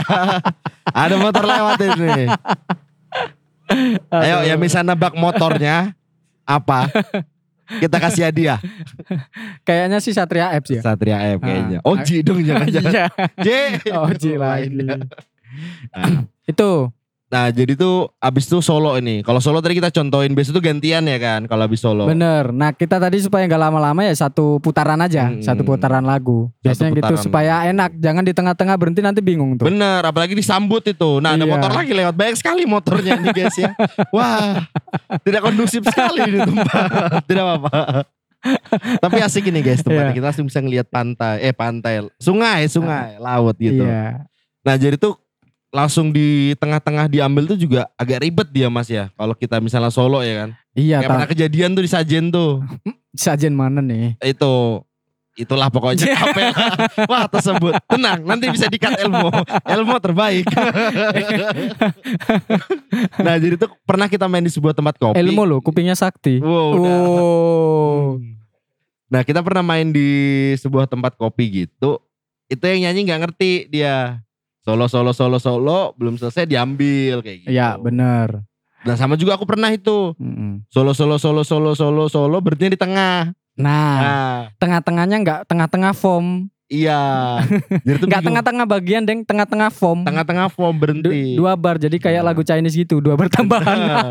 ada 0.86 1.16
motor 1.18 1.44
lewat 1.44 1.78
ini 1.82 2.26
ayo 4.14 4.38
yang 4.46 4.60
bisa 4.60 4.82
nebak 4.82 5.14
motornya 5.14 5.98
apa 6.44 6.94
kita 7.66 7.98
kasih 7.98 8.24
hadiah 8.28 8.60
Kayaknya 9.68 9.98
sih 10.00 10.12
Satria 10.12 10.52
Apps 10.52 10.70
ya. 10.70 10.82
Satria 10.82 11.18
kayaknya 11.38 11.80
Ah. 11.80 11.90
Oji 11.90 12.20
dong 12.22 12.44
jangan-jangan 12.48 12.94
Iya. 12.94 13.06
J 13.40 13.50
Oji 13.90 14.32
lagi. 14.36 14.84
Nah, 14.84 15.00
Itu 16.44 16.92
Nah 17.34 17.50
jadi 17.50 17.74
tuh 17.74 18.14
abis 18.16 18.46
itu 18.46 18.62
solo 18.62 18.94
ini. 18.94 19.26
Kalau 19.26 19.42
solo 19.42 19.58
tadi 19.58 19.74
kita 19.74 19.90
contohin 19.90 20.32
biasa 20.32 20.54
tuh 20.54 20.62
gantian 20.62 21.02
ya 21.02 21.18
kan. 21.18 21.50
Kalau 21.50 21.66
abis 21.66 21.82
solo. 21.82 22.06
bener. 22.06 22.54
Nah 22.54 22.70
kita 22.70 23.02
tadi 23.02 23.18
supaya 23.18 23.42
nggak 23.44 23.58
lama-lama 23.60 24.06
ya 24.06 24.14
satu 24.14 24.62
putaran 24.62 25.02
aja, 25.02 25.28
Hmm. 25.28 25.42
satu 25.42 25.66
putaran 25.66 26.06
lagu. 26.06 26.54
Biasanya 26.62 26.94
gitu 26.94 27.02
putaran. 27.02 27.18
supaya 27.18 27.54
enak. 27.66 27.98
Jangan 27.98 28.22
di 28.22 28.32
tengah-tengah 28.32 28.76
berhenti 28.78 29.02
nanti 29.02 29.20
bingung 29.20 29.58
tuh. 29.58 29.66
Bener, 29.66 30.06
apalagi 30.06 30.38
disambut 30.38 30.86
itu. 30.86 31.18
Nah 31.18 31.34
ada 31.34 31.42
Iya. 31.42 31.50
motor 31.50 31.72
lagi 31.74 31.92
lewat 31.92 32.14
banyak 32.14 32.38
sekali 32.38 32.64
motornya 32.64 33.18
nih 33.18 33.34
guys 33.34 33.58
ya. 33.58 33.74
Wah, 34.12 34.70
tidak 35.26 35.42
kondusif 35.42 35.82
sekali 35.84 36.22
di 36.28 36.38
tempat. 36.38 36.86
Tidak 37.26 37.42
apa-apa. 37.42 38.06
Tapi 39.00 39.18
asik 39.20 39.48
ini 39.48 39.64
guys 39.64 39.80
tempatnya 39.80 40.12
Iya. 40.12 40.18
kita 40.20 40.26
langsung 40.28 40.46
bisa 40.46 40.60
ngelihat 40.60 40.86
pantai, 40.86 41.42
eh 41.42 41.50
pantai, 41.50 42.04
sungai, 42.18 42.68
sungai, 42.68 43.16
laut 43.18 43.56
gitu. 43.56 43.82
Iya. 43.82 44.28
Nah 44.62 44.76
jadi 44.76 44.96
tuh 44.96 45.18
langsung 45.74 46.14
di 46.14 46.54
tengah-tengah 46.62 47.10
diambil 47.10 47.50
tuh 47.50 47.58
juga 47.58 47.90
agak 47.98 48.22
ribet 48.22 48.48
dia 48.54 48.70
mas 48.70 48.86
ya. 48.86 49.10
Kalau 49.18 49.34
kita 49.34 49.58
misalnya 49.58 49.90
solo 49.90 50.22
ya 50.22 50.46
kan. 50.46 50.50
Iya, 50.78 51.02
Kayak 51.02 51.10
pernah 51.10 51.28
kejadian 51.34 51.70
tuh 51.74 51.84
di 51.84 51.90
Sajen 51.90 52.26
tuh. 52.30 52.62
Sajen 53.18 53.58
mana 53.58 53.82
nih? 53.82 54.14
itu 54.22 54.54
itulah 55.34 55.66
pokoknya 55.74 56.06
capek 56.14 56.54
lah. 56.54 56.70
Wah 57.10 57.26
tersebut 57.26 57.74
tenang 57.90 58.22
nanti 58.22 58.54
bisa 58.54 58.70
dikat 58.70 59.02
Elmo 59.02 59.34
Elmo 59.66 59.98
terbaik 59.98 60.46
nah 63.26 63.34
jadi 63.42 63.58
tuh 63.58 63.74
pernah 63.82 64.06
kita 64.06 64.30
main 64.30 64.46
di 64.46 64.54
sebuah 64.54 64.78
tempat 64.78 64.94
kopi 65.02 65.18
Elmo 65.18 65.42
loh, 65.42 65.58
kupingnya 65.58 65.98
sakti. 65.98 66.38
wow, 66.38 66.78
udah. 66.78 66.98
Oh. 67.02 68.22
nah 69.10 69.26
kita 69.26 69.42
pernah 69.42 69.66
main 69.66 69.90
di 69.90 70.06
sebuah 70.62 70.86
tempat 70.86 71.18
kopi 71.18 71.66
gitu 71.66 71.98
itu 72.46 72.62
yang 72.62 72.90
nyanyi 72.90 73.10
nggak 73.10 73.22
ngerti 73.26 73.74
dia 73.74 74.22
solo 74.64 74.88
solo 74.88 75.12
solo 75.12 75.38
solo 75.38 75.80
belum 75.94 76.16
selesai 76.16 76.44
diambil 76.44 77.20
kayak 77.20 77.38
gitu 77.44 77.52
Iya, 77.52 77.76
bener. 77.78 78.42
nah 78.82 78.96
sama 78.96 79.14
juga 79.14 79.36
aku 79.36 79.44
pernah 79.44 79.70
itu 79.70 80.16
Mm-mm. 80.16 80.64
solo 80.68 80.92
solo 80.92 81.16
solo 81.16 81.44
solo 81.44 81.72
solo 81.72 82.08
solo 82.08 82.38
berhenti 82.40 82.74
di 82.74 82.80
tengah 82.80 83.32
Nah, 83.54 83.94
nah 83.94 84.34
tengah-tengahnya 84.58 85.22
nggak 85.22 85.40
tengah-tengah 85.46 85.94
form, 85.94 86.50
iya 86.66 87.38
jadi 87.86 88.02
tuh 88.02 88.10
nggak 88.10 88.26
tengah-tengah 88.26 88.66
bagian, 88.66 89.06
deng, 89.06 89.22
tengah-tengah 89.22 89.70
form. 89.70 90.02
tengah-tengah 90.02 90.50
form 90.50 90.74
berhenti 90.74 91.38
dua 91.38 91.54
bar, 91.54 91.78
jadi 91.78 91.94
kayak 91.94 92.26
Nah. 92.26 92.34
lagu 92.34 92.42
Chinese 92.42 92.74
gitu, 92.74 92.98
dua 92.98 93.14
bar 93.14 93.30
tambahan. 93.30 93.78
Benar. 93.78 94.10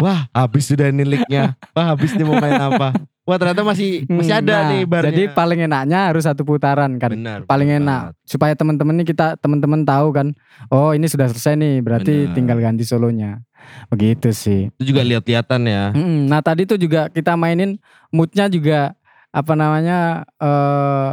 Wah, 0.00 0.20
habis 0.32 0.64
sudah 0.64 0.88
ini 0.88 1.04
linknya. 1.04 1.60
Wah, 1.76 1.92
habis 1.92 2.16
nih 2.16 2.24
mau 2.24 2.40
main 2.40 2.56
apa? 2.56 2.96
Wah, 3.30 3.38
ternyata 3.38 3.62
masih 3.62 4.02
masih 4.10 4.34
Hmm, 4.34 4.42
ada 4.42 4.54
nah, 4.56 4.68
nih 4.68 4.82
barnya. 4.82 5.06
Jadi 5.06 5.22
paling 5.30 5.60
enaknya 5.62 6.10
harus 6.10 6.26
satu 6.26 6.42
putaran 6.42 6.98
kan. 6.98 7.14
benar. 7.14 7.46
paling 7.46 7.70
benar 7.70 7.80
enak 7.80 8.02
supaya 8.26 8.52
teman-teman 8.52 8.90
ini 8.92 9.04
kita 9.04 9.38
teman-teman 9.38 9.80
tahu 9.82 10.10
kan 10.10 10.26
oh 10.68 10.90
ini 10.90 11.06
sudah 11.06 11.26
selesai 11.26 11.54
nih 11.54 11.78
berarti 11.78 12.26
Benar. 12.26 12.34
tinggal 12.34 12.58
ganti 12.58 12.82
solonya 12.82 13.38
begitu 13.86 14.30
sih 14.30 14.66
Itu 14.72 14.90
juga 14.90 15.02
lihat-lihatan 15.04 15.62
ya. 15.62 15.84
Mm-mm. 15.92 16.26
nah 16.26 16.40
tadi 16.40 16.64
tuh 16.64 16.74
juga 16.74 17.06
kita 17.06 17.34
mainin 17.34 17.78
moodnya 18.08 18.46
juga 18.46 18.98
apa 19.30 19.52
namanya 19.52 19.98
eh 20.36 21.10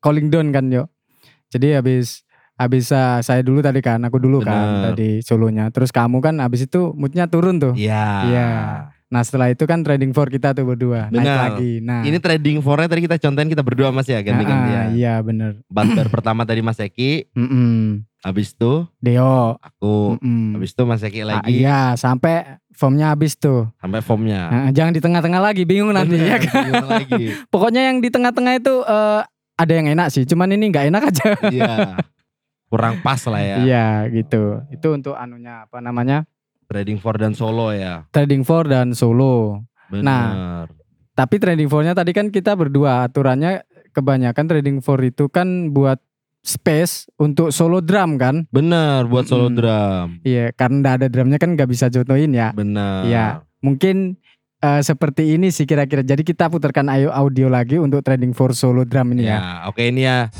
calling 0.00 0.26
down 0.26 0.50
kan 0.50 0.66
yo 0.66 0.90
jadi 1.48 1.78
habis 1.78 2.26
habis 2.54 2.90
ah, 2.90 3.18
saya 3.20 3.40
dulu 3.40 3.60
tadi 3.60 3.78
kan 3.78 3.98
aku 4.00 4.18
dulu 4.18 4.40
kan 4.40 4.52
Benar. 4.82 4.84
tadi 4.92 5.20
solonya 5.20 5.70
terus 5.70 5.88
kamu 5.88 6.18
kan 6.18 6.34
habis 6.38 6.64
itu 6.64 6.90
moodnya 6.92 7.24
turun 7.24 7.56
tuh 7.56 7.72
Iya. 7.72 8.04
Iya. 8.26 8.50
Nah 9.10 9.20
setelah 9.20 9.50
itu 9.50 9.62
kan 9.62 9.82
trading 9.82 10.10
for 10.10 10.24
kita 10.24 10.50
tuh 10.50 10.62
berdua 10.64 11.10
naik 11.10 11.20
Benar. 11.20 11.38
lagi 11.50 11.72
nah 11.80 12.00
Ini 12.00 12.16
trading 12.16 12.58
for-nya 12.60 12.86
tadi 12.86 13.02
kita 13.02 13.18
contohin 13.18 13.48
kita 13.48 13.60
berdua 13.60 13.90
Mas 13.90 14.06
ya 14.06 14.16
Ah, 14.16 14.22
ganti-gantian. 14.22 14.86
iya 14.92 15.18
bener 15.18 15.58
Banter 15.66 16.06
pertama 16.06 16.42
tadi 16.42 16.60
Mas 16.60 16.78
Eki, 16.78 17.26
Mm-mm. 17.32 18.06
habis 18.20 18.50
itu 18.50 18.86
Deo 18.96 19.54
aku, 19.56 20.14
Mm-mm. 20.16 20.54
habis 20.54 20.70
itu 20.70 20.82
Mas 20.84 21.02
Eki 21.02 21.20
Ah, 21.20 21.26
lagi 21.36 21.58
iya, 21.58 21.80
sampai 21.94 22.62
formnya 22.70 23.10
habis 23.10 23.34
tuh. 23.34 23.66
sampai 23.76 23.98
formnya. 23.98 24.46
Nah, 24.46 24.70
jangan 24.70 24.94
di 24.94 25.02
tengah-tengah 25.02 25.42
lagi, 25.42 25.62
bingung 25.64 25.90
nanti 25.90 26.16
ya 26.16 26.38
kan. 26.38 26.64
bingung 26.64 26.88
lagi. 26.88 27.22
Pokoknya 27.52 27.90
yang 27.90 27.98
di 27.98 28.08
tengah-tengah 28.08 28.56
itu 28.56 28.74
eh, 28.80 29.20
ada 29.58 29.72
yang 29.74 29.90
enak 29.90 30.08
sih, 30.08 30.22
cuman 30.24 30.48
ini 30.50 30.70
nggak 30.70 30.86
enak 30.88 31.02
aja. 31.04 31.26
Iya. 31.50 31.74
Kurang 32.70 33.02
pas 33.02 33.18
lah 33.26 33.42
ya. 33.42 33.56
Iya, 33.60 33.86
gitu. 34.14 34.62
Itu 34.70 34.94
untuk 34.94 35.12
anunya 35.12 35.66
apa 35.66 35.82
namanya? 35.82 36.29
Trading 36.70 37.02
for 37.02 37.18
dan 37.18 37.34
solo 37.34 37.74
ya. 37.74 38.06
Trading 38.14 38.46
for 38.46 38.62
dan 38.70 38.94
solo. 38.94 39.66
Benar. 39.90 40.06
Nah. 40.06 40.64
Tapi 41.18 41.42
trading 41.42 41.66
for-nya 41.66 41.98
tadi 41.98 42.14
kan 42.14 42.30
kita 42.30 42.54
berdua, 42.54 43.10
aturannya 43.10 43.66
kebanyakan 43.90 44.46
trading 44.46 44.78
for 44.78 45.02
itu 45.02 45.26
kan 45.26 45.74
buat 45.74 45.98
space 46.46 47.10
untuk 47.18 47.50
solo 47.50 47.82
drum 47.82 48.16
kan. 48.16 48.46
Benar 48.54 49.10
buat 49.10 49.26
solo 49.26 49.50
Mm-mm. 49.50 49.58
drum. 49.58 50.06
Iya, 50.22 50.54
karena 50.54 50.94
ada 50.94 51.10
drumnya 51.10 51.42
kan 51.42 51.58
nggak 51.58 51.68
bisa 51.68 51.90
contohin 51.90 52.32
ya. 52.32 52.54
Benar. 52.54 53.02
Iya. 53.02 53.26
Mungkin 53.66 54.16
eh, 54.62 54.80
seperti 54.80 55.34
ini 55.34 55.50
sih 55.50 55.66
kira-kira. 55.66 56.06
Jadi 56.06 56.22
kita 56.22 56.46
putarkan 56.46 56.86
ayo 56.86 57.10
audio 57.10 57.50
lagi 57.50 57.82
untuk 57.82 58.00
trading 58.06 58.30
for 58.30 58.54
solo 58.54 58.86
drum 58.86 59.10
ini 59.18 59.26
ya. 59.26 59.36
Ya, 59.36 59.50
oke 59.66 59.82
ini 59.82 60.06
ya. 60.06 60.30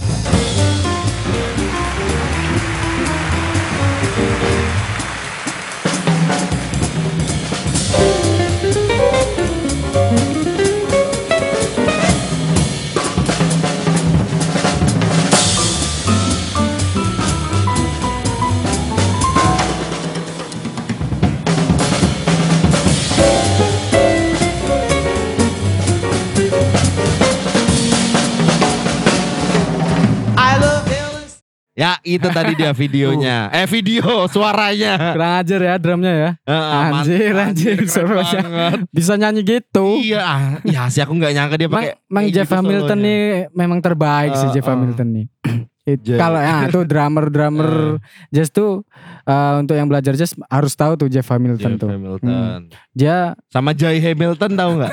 Ya, 31.80 31.96
itu 32.04 32.28
tadi 32.28 32.52
dia 32.60 32.76
videonya. 32.76 33.48
eh, 33.56 33.64
video 33.64 34.28
suaranya. 34.28 35.16
Kurang 35.16 35.32
ajar 35.40 35.60
ya 35.64 35.74
drumnya 35.80 36.12
ya. 36.12 36.30
Heeh, 36.44 36.80
Anjir, 36.92 37.32
anjir, 37.32 37.76
banget. 37.88 38.84
Bisa 38.92 39.16
nyanyi 39.16 39.40
gitu. 39.40 39.96
Iya, 39.96 40.20
ah, 40.20 40.40
ya 40.60 40.92
sih 40.92 41.00
aku 41.00 41.16
nggak 41.16 41.32
nyangka 41.32 41.56
dia 41.56 41.68
pakai. 41.72 41.96
Mang 42.12 42.28
Jeff 42.28 42.52
gitu 42.52 42.60
Hamilton 42.60 42.98
solonya. 43.00 43.08
nih 43.08 43.20
memang 43.56 43.78
terbaik 43.80 44.36
sih 44.36 44.48
Uh, 44.50 44.52
Jeff 44.52 44.68
uh. 44.68 44.76
Hamilton 44.76 45.08
nih. 45.08 45.26
Kalau 46.20 46.38
ya 46.38 46.68
tuh 46.68 46.84
drummer-drummer 46.84 47.98
jazz 48.28 48.52
tuh 48.52 48.84
eh, 49.30 49.54
untuk 49.62 49.78
yang 49.78 49.86
belajar 49.86 50.18
jazz 50.18 50.34
harus 50.50 50.74
tahu 50.74 50.98
tuh 50.98 51.06
Jeff 51.06 51.24
Hamilton 51.24 51.78
Jeff 51.78 51.80
tuh. 51.80 51.88
Hamilton. 51.88 52.60
Dia 52.90 53.38
Sama 53.46 53.70
Jay 53.70 54.02
Hamilton 54.02 54.50
tahu 54.58 54.70
nggak? 54.82 54.92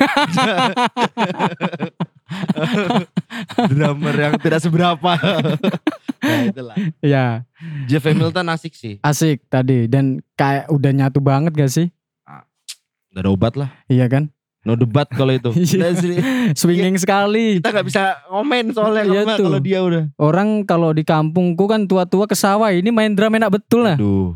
Drummer 3.72 4.16
yang 4.16 4.36
tidak 4.38 4.60
seberapa. 4.62 5.12
nah, 6.22 6.42
itulah. 6.52 6.76
ya 7.00 7.48
Jeff 7.88 8.04
Hamilton 8.04 8.46
asik 8.52 8.74
sih. 8.76 9.00
asik 9.02 9.42
tadi 9.48 9.88
dan 9.88 10.20
kayak 10.36 10.70
udah 10.70 10.92
nyatu 10.94 11.20
banget 11.24 11.56
gak 11.56 11.72
sih? 11.72 11.88
Udah 13.12 13.22
ada 13.24 13.30
obat 13.34 13.54
lah. 13.58 13.70
Iya 13.90 14.06
kan? 14.06 14.30
No 14.68 14.76
debat 14.76 15.08
kalau 15.08 15.32
itu. 15.32 15.48
Iya. 15.80 15.96
Swinging 16.52 17.00
sekali. 17.00 17.64
kita 17.64 17.72
nggak 17.72 17.88
bisa 17.88 18.20
komen 18.28 18.76
soalnya 18.76 19.04
Iya 19.08 19.22
kalau- 19.24 19.64
dia 19.64 19.80
udah. 19.80 20.04
Orang 20.20 20.68
kalau 20.68 20.92
di 20.92 21.08
kampungku 21.08 21.72
kan 21.72 21.88
tua-tua 21.88 22.28
ke 22.28 22.36
sawah 22.36 22.68
ini 22.70 22.92
main 22.92 23.16
drum 23.16 23.32
enak 23.32 23.48
betul 23.48 23.88
lah. 23.88 23.96
Aduh. 23.96 24.36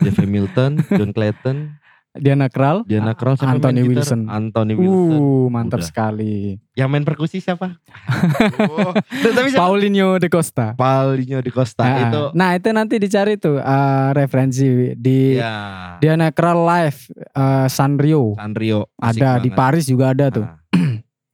Jeff 0.00 0.16
Hamilton, 0.16 0.80
John 0.86 1.12
Clayton, 1.12 1.76
Diana 2.12 2.52
Kral. 2.52 2.84
Diana 2.84 3.16
Krall 3.16 3.34
siapa 3.34 3.56
Anthony 3.56 3.80
main 3.80 3.88
gitar? 3.88 4.04
Wilson. 4.04 4.20
Anthony 4.28 4.72
Wilson. 4.76 5.16
Uh, 5.16 5.46
mantap 5.48 5.80
Udah. 5.80 5.88
sekali. 5.88 6.60
Yang 6.72 6.88
main 6.88 7.04
perkusi 7.04 7.40
siapa? 7.40 7.80
oh, 8.68 8.92
tapi 9.32 9.48
siapa? 9.48 9.56
Paulinho 9.58 10.20
de 10.20 10.28
Costa. 10.28 10.76
Paulinho 10.76 11.40
di 11.40 11.48
Costa 11.48 11.80
Nah, 11.82 11.96
itu. 12.04 12.22
nah 12.34 12.50
itu 12.52 12.68
nanti 12.68 13.00
dicari 13.00 13.36
tuh 13.36 13.56
eh, 13.56 14.08
referensi 14.12 14.64
di 14.92 15.34
Ya. 15.34 15.96
Diana 15.98 16.28
Kral 16.28 16.60
live 16.60 17.00
eh, 17.16 17.66
Sanrio. 17.66 18.36
Sanrio 18.36 18.92
Ada 18.94 19.40
di 19.40 19.48
banget. 19.48 19.56
Paris 19.56 19.84
juga 19.86 20.12
ada 20.12 20.28
tuh. 20.28 20.44
Nah, 20.44 20.60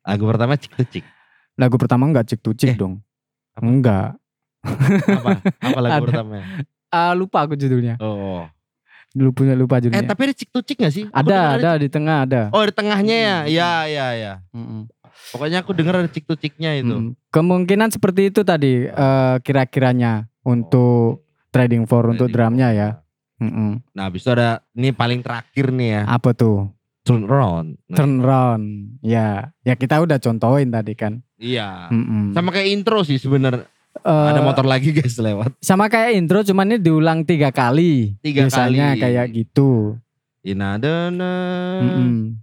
Lagu 0.06 0.24
pertama 0.24 0.54
cik 0.54 0.72
to 0.72 0.84
cik. 0.86 1.04
Lagu 1.54 1.74
pertama 1.74 2.06
enggak 2.06 2.24
cik 2.24 2.40
to 2.40 2.54
cik 2.54 2.70
Eh, 2.70 2.76
dong. 2.76 3.02
apa? 3.52 3.66
Enggak. 3.66 4.08
Apa? 4.62 5.30
Apa 5.58 5.78
lagu 5.80 5.92
Ada. 5.98 6.04
pertama? 6.06 6.34
Ah 6.88 7.12
lupa 7.12 7.42
aku 7.42 7.52
judulnya. 7.52 7.98
Oh. 7.98 8.46
Lupa 9.16 9.40
lupa 9.48 9.80
Eh 9.80 9.88
judulnya. 9.88 10.04
tapi 10.04 10.20
ada 10.28 10.34
cik 10.36 10.48
to 10.52 10.60
cik 10.60 10.78
gak 10.84 10.92
sih? 10.92 11.04
Aku 11.08 11.28
ada 11.28 11.56
denger 11.56 11.60
ada 11.64 11.72
di 11.80 11.88
tengah 11.88 12.16
ada. 12.28 12.42
Oh 12.52 12.60
di 12.60 12.72
tengahnya 12.76 13.16
ya? 13.16 13.36
Hmm. 13.40 13.48
Iya 13.48 13.70
iya 13.88 14.06
iya. 14.12 14.32
Mm-mm. 14.52 14.80
Pokoknya 15.32 15.64
aku 15.64 15.72
denger 15.72 15.94
ada 16.04 16.10
cik 16.12 16.24
to 16.28 16.34
ciknya 16.36 16.76
itu. 16.76 16.92
Mm. 16.92 17.10
Kemungkinan 17.32 17.88
seperti 17.88 18.28
itu 18.28 18.44
tadi 18.44 18.84
eh, 18.84 19.36
kira-kiranya 19.40 20.28
untuk 20.44 21.24
trading 21.48 21.88
for 21.88 22.04
untuk 22.04 22.28
Trading 22.28 22.36
drumnya 22.36 22.68
for. 22.68 22.76
ya. 22.76 22.88
Mm-mm. 23.38 23.70
Nah 23.96 24.02
habis 24.04 24.26
itu 24.26 24.30
ada 24.34 24.60
ini 24.74 24.92
paling 24.92 25.24
terakhir 25.24 25.72
nih 25.72 25.88
ya. 25.88 26.02
Apa 26.04 26.36
tuh? 26.36 26.68
Turn 27.00 27.24
around. 27.24 27.80
Nah, 27.88 27.96
Turn 27.96 28.20
round. 28.20 28.64
Ya, 29.00 29.56
ya 29.64 29.72
kita 29.72 29.96
udah 29.96 30.20
contohin 30.20 30.68
tadi 30.68 30.92
kan. 30.92 31.24
Iya. 31.40 31.88
Mm-mm. 31.88 32.36
Sama 32.36 32.52
kayak 32.52 32.68
intro 32.68 33.00
sih 33.00 33.16
sebenarnya. 33.16 33.64
Eh, 33.98 34.26
Ada 34.30 34.40
motor 34.40 34.62
lagi 34.62 34.90
guys 34.90 35.16
lewat. 35.16 35.58
sama 35.58 35.86
kayak 35.86 36.14
intro 36.14 36.40
cuman 36.40 36.70
ini 36.70 36.78
diulang 36.78 37.22
tiga 37.22 37.50
kali. 37.50 38.14
Tiga 38.20 38.46
Biasanya 38.46 38.94
kali. 38.94 39.00
kayak 39.02 39.26
gitu. 39.32 39.98
Ina 40.40 40.78
na 40.78 41.10
na 41.10 41.32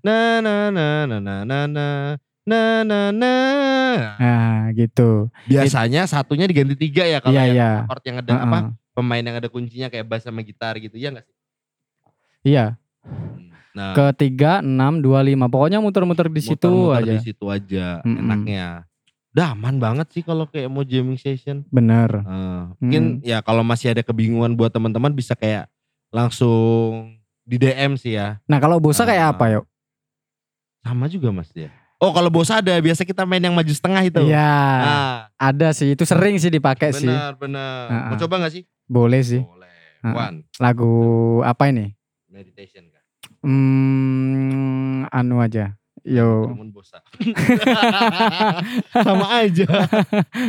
na 0.04 0.18
na 0.38 0.56
na 0.70 0.70
na 0.70 0.86
na 1.08 1.18
na 1.42 1.60
na 1.66 1.88
na 2.46 2.60
na 2.84 3.00
na. 3.10 3.34
Nah, 4.20 4.62
gitu. 4.74 5.32
Biasanya 5.46 6.06
satunya 6.06 6.46
diganti 6.46 6.76
tiga 6.76 7.02
ya 7.02 7.18
kalau 7.18 7.34
Iya, 7.34 7.44
yang 7.46 7.56
iya. 7.56 7.72
chord 7.88 8.04
yang 8.04 8.18
ada 8.20 8.34
apa 8.36 8.58
Heeh. 8.60 8.72
pemain 8.92 9.24
yang 9.24 9.36
ada 9.36 9.48
kuncinya 9.48 9.88
kayak 9.88 10.06
bass 10.06 10.22
sama 10.22 10.40
gitar 10.40 10.76
gitu 10.78 10.94
ya 10.96 11.10
nggak 11.10 11.26
sih? 11.26 11.36
Iya, 12.46 12.66
Nah, 13.76 13.92
ketiga, 13.92 14.62
enam, 14.62 15.04
dua, 15.04 15.20
lima. 15.20 15.46
Pokoknya 15.46 15.78
muter-muter 15.78 16.28
di 16.28 16.40
situ 16.40 16.64
muter-muter 16.64 16.96
aja. 17.02 17.12
Di 17.12 17.26
situ 17.26 17.46
aja 17.46 18.00
enaknya. 18.02 18.88
Udah 19.36 19.52
aman 19.52 19.76
banget 19.76 20.08
sih 20.10 20.24
kalau 20.24 20.48
kayak 20.48 20.72
mau 20.72 20.80
jamming 20.82 21.20
session. 21.20 21.68
Bener. 21.68 22.08
Eh, 22.18 22.62
mungkin 22.80 23.04
ya 23.20 23.44
kalau 23.44 23.62
masih 23.62 23.92
ada 23.92 24.00
kebingungan 24.00 24.56
buat 24.56 24.72
teman-teman 24.72 25.12
bisa 25.12 25.36
kayak 25.36 25.68
langsung 26.08 27.20
di 27.44 27.60
DM 27.60 28.00
sih 28.00 28.16
ya. 28.16 28.40
Nah 28.48 28.58
kalau 28.58 28.80
bosa 28.80 29.04
kayak 29.04 29.28
Ah. 29.28 29.32
apa 29.36 29.46
yuk? 29.52 29.66
Sama 30.80 31.06
juga 31.06 31.30
Mas 31.30 31.52
ya. 31.52 31.68
Oh 31.98 32.12
kalau 32.12 32.32
bosa 32.32 32.60
ada 32.60 32.76
biasa 32.76 33.04
kita 33.04 33.24
main 33.24 33.40
yang 33.40 33.52
maju 33.52 33.68
setengah 33.68 34.04
itu. 34.04 34.24
Iya, 34.24 34.56
Nah, 34.80 35.16
ada 35.36 35.68
sih. 35.72 35.92
Itu 35.92 36.04
sering 36.04 36.36
sih 36.38 36.48
dipakai 36.48 36.92
sih. 36.92 37.04
benar 37.04 37.36
benar. 37.36 37.80
Ah, 37.88 38.02
Mau 38.08 38.16
ah. 38.16 38.20
coba 38.22 38.36
gak 38.40 38.54
sih? 38.56 38.64
Boleh 38.86 39.20
sih. 39.20 39.42
Boleh. 39.42 39.68
Ah, 40.00 40.08
ah. 40.08 40.14
One 40.32 40.38
Lagu 40.58 40.92
apa 41.44 41.68
ini? 41.68 41.92
meditation 42.30 42.88
kan. 42.88 43.04
Hmm, 43.44 45.08
anu 45.10 45.40
aja. 45.40 45.76
Yo. 46.06 46.54
Namun 46.54 46.70
bosa. 46.70 47.02
Sama 49.06 49.42
aja. 49.42 49.66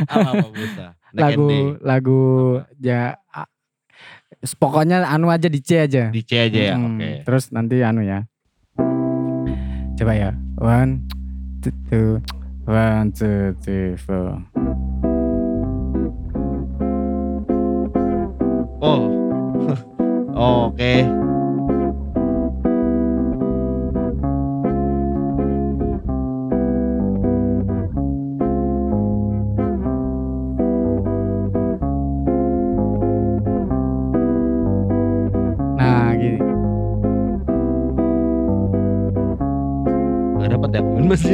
apa 0.05 0.29
apa 0.37 0.47
bosa? 0.53 0.87
Lagu 1.16 1.81
lagu 1.81 2.21
ya 2.77 3.16
pokoknya 4.61 5.09
anu 5.09 5.33
aja 5.33 5.49
di 5.49 5.64
C 5.64 5.81
aja. 5.88 6.12
di 6.12 6.21
C 6.21 6.37
aja 6.37 6.61
ya. 6.61 6.75
Hmm, 6.77 7.01
Oke. 7.01 7.25
Terus 7.25 7.49
nanti 7.57 7.81
anu 7.81 8.05
ya. 8.05 8.29
Coba 9.97 10.12
ya. 10.12 10.37
One, 10.61 11.09
two, 11.64 11.73
two, 11.88 12.21
one, 12.69 13.16
two, 13.16 13.57
three, 13.64 13.97
four. 13.97 14.37
Oh. 18.85 19.09
Oke. 20.69 21.01
Nah, 21.01 21.26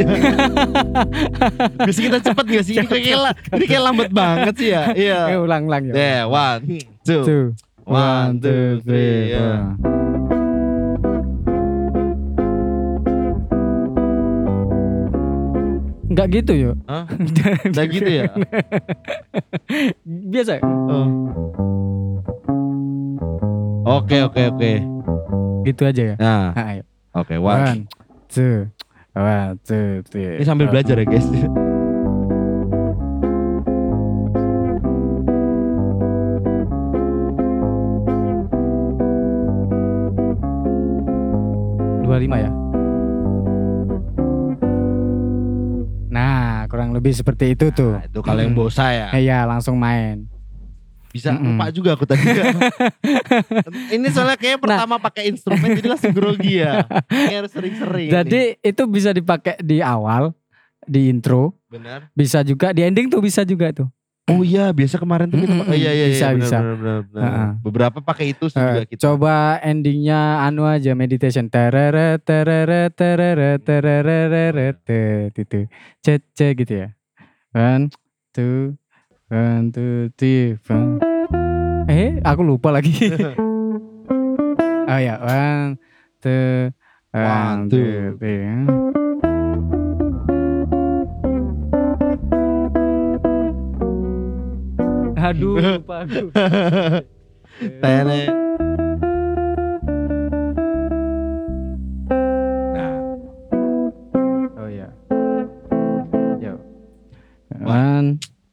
Bisa 1.88 2.00
kita 2.02 2.18
cepet 2.20 2.44
gak 2.48 2.64
sih? 2.64 2.74
Ini 2.76 2.86
kayak, 2.86 3.34
ini 3.54 3.64
kayak 3.66 3.82
lambat 3.82 4.10
banget 4.10 4.54
sih 4.56 4.68
ya. 4.70 4.82
Iya. 4.92 5.20
Eh, 5.34 5.38
ulang-ulang 5.46 5.82
ya. 5.90 5.94
Yeah, 5.94 6.22
one, 6.26 6.60
two, 7.02 7.22
Two, 7.24 7.44
one, 7.84 8.38
two, 8.38 8.80
three. 8.82 9.32
ya. 9.32 9.72
Enggak 16.12 16.26
gitu 16.28 16.52
yuk. 16.52 16.76
Hah? 16.84 17.08
Udah 17.72 17.86
gitu 17.88 18.10
ya? 18.10 18.24
Biasa. 20.04 20.60
Oh. 20.92 21.08
Oke, 23.88 24.20
oke, 24.20 24.40
oke. 24.52 24.72
Gitu 25.64 25.82
aja 25.88 26.02
ya. 26.12 26.16
Nah, 26.20 26.52
Nah, 26.52 26.66
ayo. 26.76 26.82
oke, 27.16 27.34
one. 27.40 27.60
One, 27.64 27.80
two, 28.28 28.68
two, 29.68 30.00
three. 30.08 30.40
Ini 30.40 30.44
sambil 30.48 30.72
belajar 30.72 30.96
ya 30.96 31.04
guys. 31.04 31.28
Dua 42.02 42.16
lima 42.16 42.36
ya. 42.40 42.50
Nah, 46.12 46.68
kurang 46.68 46.92
lebih 46.96 47.12
seperti 47.12 47.52
itu 47.52 47.72
tuh. 47.72 47.96
Nah, 47.96 48.04
itu 48.04 48.20
kalau 48.20 48.40
yang 48.40 48.56
bosa 48.56 48.92
ya. 48.92 49.08
Iya, 49.12 49.44
langsung 49.48 49.80
main. 49.80 50.31
Bisa 51.12 51.28
Mm-mm. 51.30 51.54
lupa 51.54 51.68
juga 51.68 51.90
aku 51.92 52.04
tadi. 52.04 52.24
ini 53.94 54.06
soalnya 54.08 54.34
kayak 54.34 54.58
pertama 54.58 54.96
pakai 54.96 55.28
instrumen 55.28 55.68
jadi 55.70 55.88
langsung 55.88 56.10
grogi 56.10 56.58
ya. 56.58 56.88
Kayak 57.08 57.38
harus 57.44 57.52
sering-sering. 57.52 58.08
Jadi 58.08 58.40
itu 58.58 58.82
bisa 58.86 59.12
dipakai 59.12 59.60
di 59.60 59.78
awal, 59.78 60.32
di 60.82 61.06
intro, 61.06 61.52
benar. 61.66 62.08
bisa 62.12 62.40
juga 62.40 62.72
di 62.72 62.80
ending 62.80 63.06
tuh 63.06 63.20
bisa 63.20 63.44
juga 63.44 63.70
tuh. 63.70 63.88
Oh 64.24 64.40
iya, 64.40 64.70
biasa 64.70 64.96
kemarin 64.96 65.26
tuh 65.26 65.36
kita 65.36 65.50
Mm-mm, 65.50 65.66
pakai. 65.66 65.76
Iya 65.76 65.90
iya 65.92 66.06
bisa, 66.08 66.26
iya. 66.26 66.32
benar, 66.32 66.40
bisa. 66.40 66.56
benar, 66.56 66.76
benar, 66.78 67.00
benar. 67.04 67.22
Heeh. 67.26 67.48
Beberapa 67.60 67.98
pakai 68.00 68.26
itu 68.30 68.44
sih 68.46 68.56
Eh, 68.56 68.64
juga 68.64 68.82
kita. 68.86 69.00
coba 69.02 69.34
endingnya 69.60 70.20
anu 70.40 70.62
aja 70.62 70.94
meditation 70.94 71.46
terere 71.46 72.22
terere 72.22 72.88
terere 72.88 73.58
terere 73.58 74.66
itu 75.28 75.66
cece 75.98 76.48
gitu 76.54 76.72
ya 76.72 76.88
one 77.50 77.90
two 78.30 78.78
one 79.32 79.72
two 79.72 80.12
three 80.20 80.60
four 80.60 81.00
eh 81.88 82.20
aku 82.20 82.44
lupa 82.44 82.68
lagi. 82.68 82.92
Oh 84.92 85.00
ya 85.00 85.16
one 85.24 85.80
two 86.20 86.68
One, 87.16 87.72
two 87.72 88.12
three 88.20 88.44
aduh 95.32 95.56
lupa 95.56 96.04
aku. 96.04 96.28
Tene. 97.80 98.20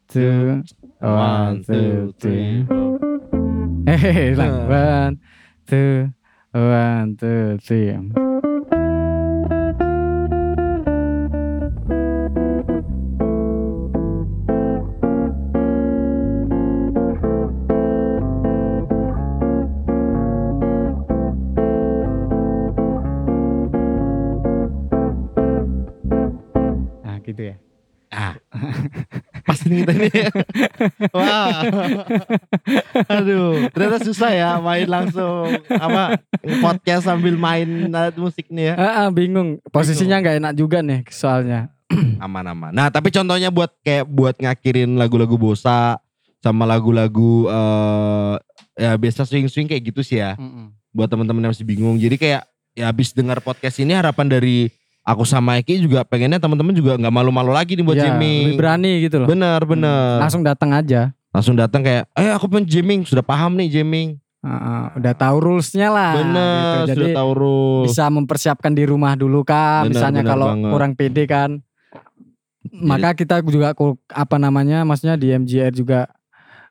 Two, 0.09 0.63
one, 0.99 1.63
two, 1.63 2.13
three. 2.19 2.65
Hehehe, 3.85 4.35
lang. 4.35 4.67
One, 4.67 5.19
two, 5.67 6.09
one, 6.51 7.17
two, 7.17 7.57
three. 7.61 8.28
Kita 29.89 30.05
nih. 30.05 30.29
Wah. 31.17 31.65
Aduh, 33.09 33.69
ternyata 33.73 33.97
susah 34.05 34.29
ya 34.31 34.49
main 34.61 34.85
langsung 34.85 35.57
apa 35.67 36.21
podcast 36.61 37.09
sambil 37.09 37.33
main 37.35 37.89
alat 37.89 38.15
musik 38.15 38.47
nih 38.49 38.73
ya. 38.73 38.75
Ah, 38.77 38.93
ah, 39.05 39.07
bingung. 39.09 39.57
Posisinya 39.73 40.21
nggak 40.21 40.37
enak 40.41 40.53
juga 40.53 40.85
nih 40.85 41.01
soalnya. 41.09 41.73
Aman-aman. 42.25 42.69
Nah, 42.69 42.93
tapi 42.93 43.09
contohnya 43.09 43.49
buat 43.49 43.73
kayak 43.81 44.05
buat 44.05 44.35
ngakhirin 44.37 44.93
lagu-lagu 44.95 45.35
bosa 45.35 45.97
sama 46.39 46.63
lagu-lagu 46.63 47.49
eh 47.51 48.35
ya 48.79 48.95
biasa 48.95 49.27
swing-swing 49.27 49.67
kayak 49.67 49.91
gitu 49.91 50.01
sih 50.05 50.21
ya. 50.21 50.37
Buat 50.93 51.09
teman-teman 51.09 51.49
yang 51.49 51.51
masih 51.53 51.67
bingung. 51.67 51.97
Jadi 51.97 52.15
kayak 52.15 52.45
ya 52.77 52.87
habis 52.87 53.11
dengar 53.11 53.41
podcast 53.41 53.81
ini 53.81 53.97
harapan 53.97 54.29
dari 54.29 54.69
aku 55.03 55.23
sama 55.23 55.57
Eki 55.57 55.83
juga 55.83 56.03
pengennya 56.03 56.37
teman-teman 56.37 56.71
juga 56.71 56.95
nggak 56.95 57.13
malu-malu 57.13 57.51
lagi 57.51 57.73
nih 57.73 57.85
buat 57.85 57.97
Ya, 57.97 58.13
jamming. 58.13 58.53
lebih 58.53 58.59
berani 58.59 58.91
gitu 59.03 59.15
loh. 59.23 59.27
Bener 59.27 59.59
bener. 59.65 60.19
Langsung 60.21 60.41
datang 60.45 60.69
aja. 60.71 61.11
Langsung 61.29 61.53
datang 61.53 61.85
kayak, 61.85 62.09
eh 62.17 62.33
aku 62.33 62.49
pengen 62.49 62.65
jamming, 62.65 63.05
sudah 63.05 63.21
paham 63.21 63.53
nih 63.53 63.69
jamming. 63.69 64.17
Heeh, 64.39 64.83
udah 64.97 65.13
tahu 65.13 65.37
rulesnya 65.37 65.91
lah. 65.91 66.15
bener, 66.15 66.87
gitu. 66.87 66.95
Jadi 66.95 66.99
sudah 67.05 67.09
tahu 67.19 67.31
rules. 67.35 67.85
bisa 67.91 68.03
mempersiapkan 68.07 68.71
di 68.71 68.83
rumah 68.87 69.13
dulu 69.13 69.43
kan. 69.43 69.85
Bener, 69.85 69.93
misalnya 69.93 70.21
bener 70.23 70.31
kalau 70.31 70.47
banget. 70.55 70.71
kurang 70.73 70.91
pede 70.95 71.23
kan. 71.27 71.49
Maka 72.69 73.11
kita 73.13 73.41
juga 73.43 73.75
apa 74.09 74.35
namanya, 74.37 74.83
maksudnya 74.83 75.15
di 75.15 75.31
MGR 75.31 75.73
juga 75.73 76.07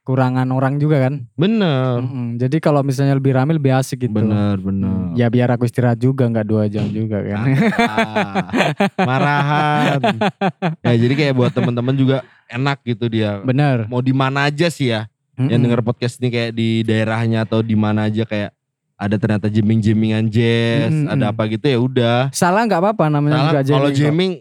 kurangan 0.09 0.49
orang 0.49 0.81
juga 0.81 1.05
kan. 1.05 1.29
Bener, 1.37 2.01
Mm-mm. 2.01 2.41
Jadi 2.41 2.57
kalau 2.59 2.81
misalnya 2.81 3.13
lebih 3.13 3.37
rame 3.37 3.53
lebih 3.53 3.77
asik 3.77 4.09
gitu. 4.09 4.17
bener, 4.17 4.57
bener. 4.57 5.13
Ya 5.13 5.29
biar 5.29 5.53
aku 5.53 5.69
istirahat 5.69 6.01
juga 6.01 6.25
nggak 6.25 6.47
dua 6.49 6.65
jam 6.65 6.89
juga 6.89 7.21
kan. 7.21 7.45
Ah, 7.77 8.35
marahan. 8.99 10.01
ya 10.81 10.97
jadi 10.97 11.13
kayak 11.13 11.35
buat 11.37 11.53
teman-teman 11.53 11.93
juga 11.93 12.17
enak 12.49 12.81
gitu 12.89 13.05
dia. 13.07 13.45
Bener. 13.45 13.85
Mau 13.85 14.01
di 14.01 14.17
mana 14.17 14.49
aja 14.49 14.73
sih 14.73 14.89
ya, 14.89 15.05
yang 15.37 15.53
Mm-mm. 15.53 15.65
denger 15.69 15.81
podcast 15.85 16.17
ini 16.19 16.33
kayak 16.33 16.57
di 16.57 16.81
daerahnya 16.81 17.45
atau 17.45 17.61
di 17.61 17.77
mana 17.77 18.09
aja 18.09 18.25
kayak 18.25 18.57
ada 18.97 19.15
ternyata 19.15 19.47
jamming-jammingan 19.47 20.25
jazz, 20.27 20.89
Mm-mm. 20.89 21.13
ada 21.13 21.31
apa 21.31 21.45
gitu 21.47 21.69
ya 21.69 21.79
udah. 21.79 22.19
Salah 22.33 22.65
nggak 22.65 22.81
apa-apa 22.81 23.13
namanya 23.13 23.37
Salah, 23.37 23.53
juga 23.53 23.61
kalau 23.69 23.91
jamming 23.93 23.93
kok. 23.93 24.01
jamming 24.01 24.33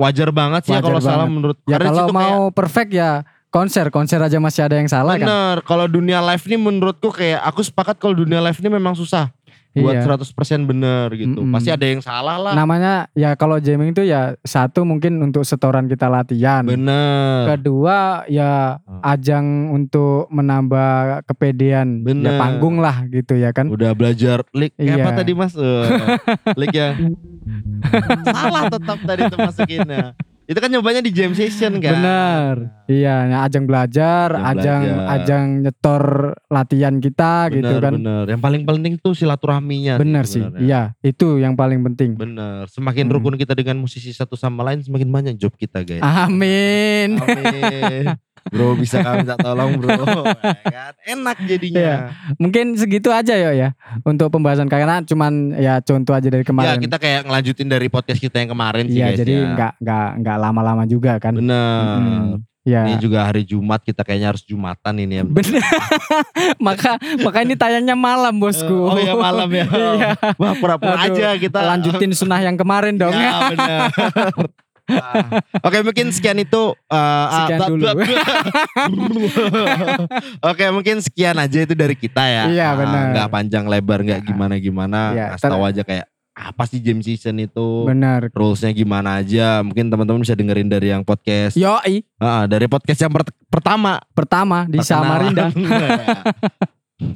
wajar 0.00 0.28
banget 0.32 0.60
sih 0.64 0.72
ya 0.72 0.80
kalau 0.80 0.96
salah 0.96 1.28
menurut 1.28 1.60
Ya 1.68 1.76
kalau 1.76 2.08
mau 2.08 2.48
perfect 2.48 2.96
ya 2.96 3.20
konser, 3.50 3.90
konser 3.90 4.18
aja 4.18 4.38
masih 4.38 4.62
ada 4.62 4.74
yang 4.74 4.86
salah 4.86 5.14
kayak, 5.14 5.22
kan. 5.22 5.28
bener. 5.28 5.56
Kalau 5.62 5.86
dunia 5.86 6.18
live 6.24 6.44
nih 6.44 6.56
menurutku 6.56 7.10
kayak 7.10 7.42
aku 7.42 7.60
sepakat 7.60 7.94
kalau 7.96 8.14
dunia 8.14 8.38
live 8.38 8.56
ini 8.56 8.70
memang 8.72 8.94
susah 8.94 9.30
buat 9.70 9.94
Iya. 9.94 10.02
100% 10.02 10.66
bener 10.66 11.14
gitu. 11.14 11.38
Mm-mm. 11.38 11.54
Pasti 11.54 11.70
ada 11.70 11.86
yang 11.86 12.02
salah 12.02 12.34
lah. 12.36 12.52
Namanya 12.52 13.06
ya 13.12 13.34
kalau 13.34 13.54
jamming 13.56 13.90
itu 13.90 14.02
ya 14.02 14.34
satu 14.42 14.82
mungkin 14.82 15.14
untuk 15.20 15.46
setoran 15.46 15.86
kita 15.86 16.10
latihan. 16.10 16.66
bener. 16.66 17.46
Kedua 17.48 18.26
ya 18.26 18.82
Oh. 18.82 18.98
ajang 19.04 19.70
untuk 19.70 20.26
menambah 20.26 21.22
kepedean 21.22 22.02
ya 22.02 22.04
Bener. 22.04 22.34
panggung 22.34 22.82
lah 22.82 23.06
gitu 23.06 23.34
ya 23.34 23.50
kan. 23.50 23.70
Udah 23.70 23.94
belajar 23.94 24.42
lick 24.50 24.74
Iya. 24.74 25.06
apa 25.06 25.10
tadi 25.16 25.32
mas? 25.32 25.54
Eh, 25.54 25.86
lick 26.56 26.74
yang 26.74 27.14
salah 28.26 28.66
tetap 28.68 28.98
tadi 29.00 29.22
itu 29.22 29.36
masukinnya. 29.38 30.18
Itu 30.50 30.58
kan 30.58 30.66
nyobanya 30.66 30.98
di 30.98 31.14
jam 31.14 31.30
session 31.30 31.78
kan. 31.78 31.94
Bener. 31.94 32.54
Iya, 32.84 33.16
ya, 33.24 33.36
ajang 33.46 33.64
belajar, 33.64 34.34
Ajang 34.34 34.50
ajang 34.50 34.80
belajar. 34.82 35.06
ajang 35.14 35.44
nyetor 35.62 36.04
latihan 36.50 36.94
kita 36.98 37.34
gitu 37.48 37.70
Bener, 37.70 37.78
kan. 37.80 37.92
bener. 37.94 38.24
Yang 38.26 38.40
paling 38.42 38.62
penting 38.66 38.92
tuh 38.98 39.14
silaturahminya. 39.14 39.94
Bener 39.96 40.26
sih. 40.26 40.42
sebenarnya. 40.42 40.58
Iya, 40.58 40.82
itu 41.06 41.38
yang 41.38 41.54
paling 41.54 41.78
penting. 41.86 42.18
Bener. 42.18 42.66
Semakin 42.66 43.06
Hmm. 43.06 43.14
rukun 43.14 43.38
kita 43.38 43.54
dengan 43.54 43.78
musisi 43.78 44.10
satu 44.10 44.34
sama 44.34 44.66
lain, 44.66 44.82
semakin 44.82 45.06
banyak 45.06 45.34
job 45.38 45.54
kita 45.54 45.86
guys. 45.86 46.02
Amin. 46.02 47.14
Amin. 47.16 48.04
Bro 48.46 48.74
bisa 48.74 49.00
kami 49.00 49.22
minta 49.22 49.36
tolong 49.36 49.76
bro. 49.76 49.92
Ya 50.64 50.70
kan? 50.70 50.92
Enak 51.04 51.36
jadinya. 51.44 51.80
Iya. 51.80 51.96
Mungkin 52.36 52.74
segitu 52.74 53.08
aja 53.08 53.34
ya 53.34 53.50
ya 53.50 53.68
untuk 54.02 54.30
pembahasan 54.30 54.66
karena 54.66 55.02
cuman 55.02 55.32
ya 55.54 55.78
contoh 55.78 56.12
aja 56.12 56.26
dari 56.26 56.40
Ya 56.40 56.48
kemarin. 56.48 56.78
kita 56.78 56.96
kayak 56.96 57.20
ngelanjutin 57.24 57.68
dari 57.68 57.86
podcast 57.86 58.18
kita 58.18 58.38
yang 58.38 58.50
kemarin 58.50 58.84
sih 58.86 58.96
Iya, 58.96 59.06
guys 59.06 59.18
jadi 59.18 59.32
ya. 59.32 59.46
nggak 59.52 59.72
nggak 59.78 60.08
nggak 60.20 60.36
lama-lama 60.38 60.82
juga 60.84 61.12
kan. 61.18 61.34
Bener. 61.34 61.98
Mm-mm. 61.98 62.28
Ya. 62.60 62.84
Ini 62.84 63.00
juga 63.00 63.24
hari 63.24 63.40
Jumat 63.42 63.80
kita 63.80 64.04
kayaknya 64.04 64.36
harus 64.36 64.44
Jumatan 64.44 64.94
ini 64.98 65.20
ya. 65.20 65.24
Bener. 65.24 65.64
maka 66.66 67.00
maka 67.18 67.40
ini 67.40 67.56
tayangnya 67.56 67.96
malam 67.96 68.36
bosku. 68.36 68.68
Oh 68.84 68.96
ya 68.96 69.16
malam 69.16 69.48
ya. 69.48 69.64
Iya. 69.96 70.10
Wah 70.36 70.52
pura-pura 70.54 70.96
aja 71.00 71.34
kita. 71.34 71.56
Lanjutin 71.58 72.12
sunnah 72.12 72.38
yang 72.38 72.54
kemarin 72.54 73.00
dong. 73.00 73.12
Ya 73.12 73.48
benar. 73.48 73.88
Oke 75.60 75.78
mungkin 75.80 76.06
sekian 76.10 76.38
itu 76.38 76.72
uh, 76.72 76.94
ah, 76.94 77.46
Sekian 77.46 77.58
bla- 77.58 77.68
dulu. 77.68 77.84
Oke 80.50 80.64
mungkin 80.70 80.96
sekian 81.00 81.36
aja 81.36 81.58
itu 81.62 81.74
dari 81.74 81.94
kita 81.94 82.22
ya. 82.24 82.44
Iya, 82.50 82.66
Ah, 82.70 82.74
benar. 82.76 83.02
Nggak 83.14 83.28
panjang 83.30 83.64
lebar 83.66 83.98
nggak 84.02 84.20
gimana 84.24 84.54
gimana. 84.56 85.00
Iya, 85.12 85.26
Kasih 85.36 85.42
ter- 85.42 85.50
tahu 85.52 85.62
aja 85.64 85.82
kayak 85.82 86.06
apa 86.30 86.62
sih 86.64 86.78
jam 86.80 86.98
season 87.02 87.36
itu. 87.38 87.84
Bener. 87.84 88.30
Rulesnya 88.32 88.72
gimana 88.72 89.20
aja. 89.20 89.60
Mungkin 89.60 89.90
teman-teman 89.90 90.22
bisa 90.22 90.32
dengerin 90.32 90.66
dari 90.66 90.88
yang 90.88 91.02
podcast. 91.04 91.54
Yoi, 91.58 92.06
Ah, 92.16 92.46
dari 92.48 92.64
podcast 92.64 92.98
yang 92.98 93.12
per- 93.12 93.28
pertama. 93.50 94.00
pertama 94.14 94.58
di 94.70 94.78
Samarinda. 94.80 95.52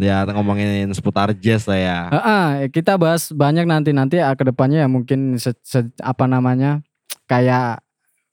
ya 0.00 0.24
ngomongin 0.24 0.88
seputar 0.96 1.36
jazz 1.36 1.68
lah 1.68 1.76
ya. 1.78 1.98
Heeh, 2.08 2.48
kita 2.72 2.96
bahas 2.96 3.28
banyak 3.28 3.68
nanti 3.68 3.92
nanti 3.92 4.16
ah, 4.16 4.32
ke 4.32 4.44
depannya 4.44 4.84
ya 4.84 4.88
mungkin 4.88 5.36
se- 5.36 5.56
se- 5.60 5.92
apa 6.00 6.24
namanya 6.24 6.80
kayak 7.24 7.80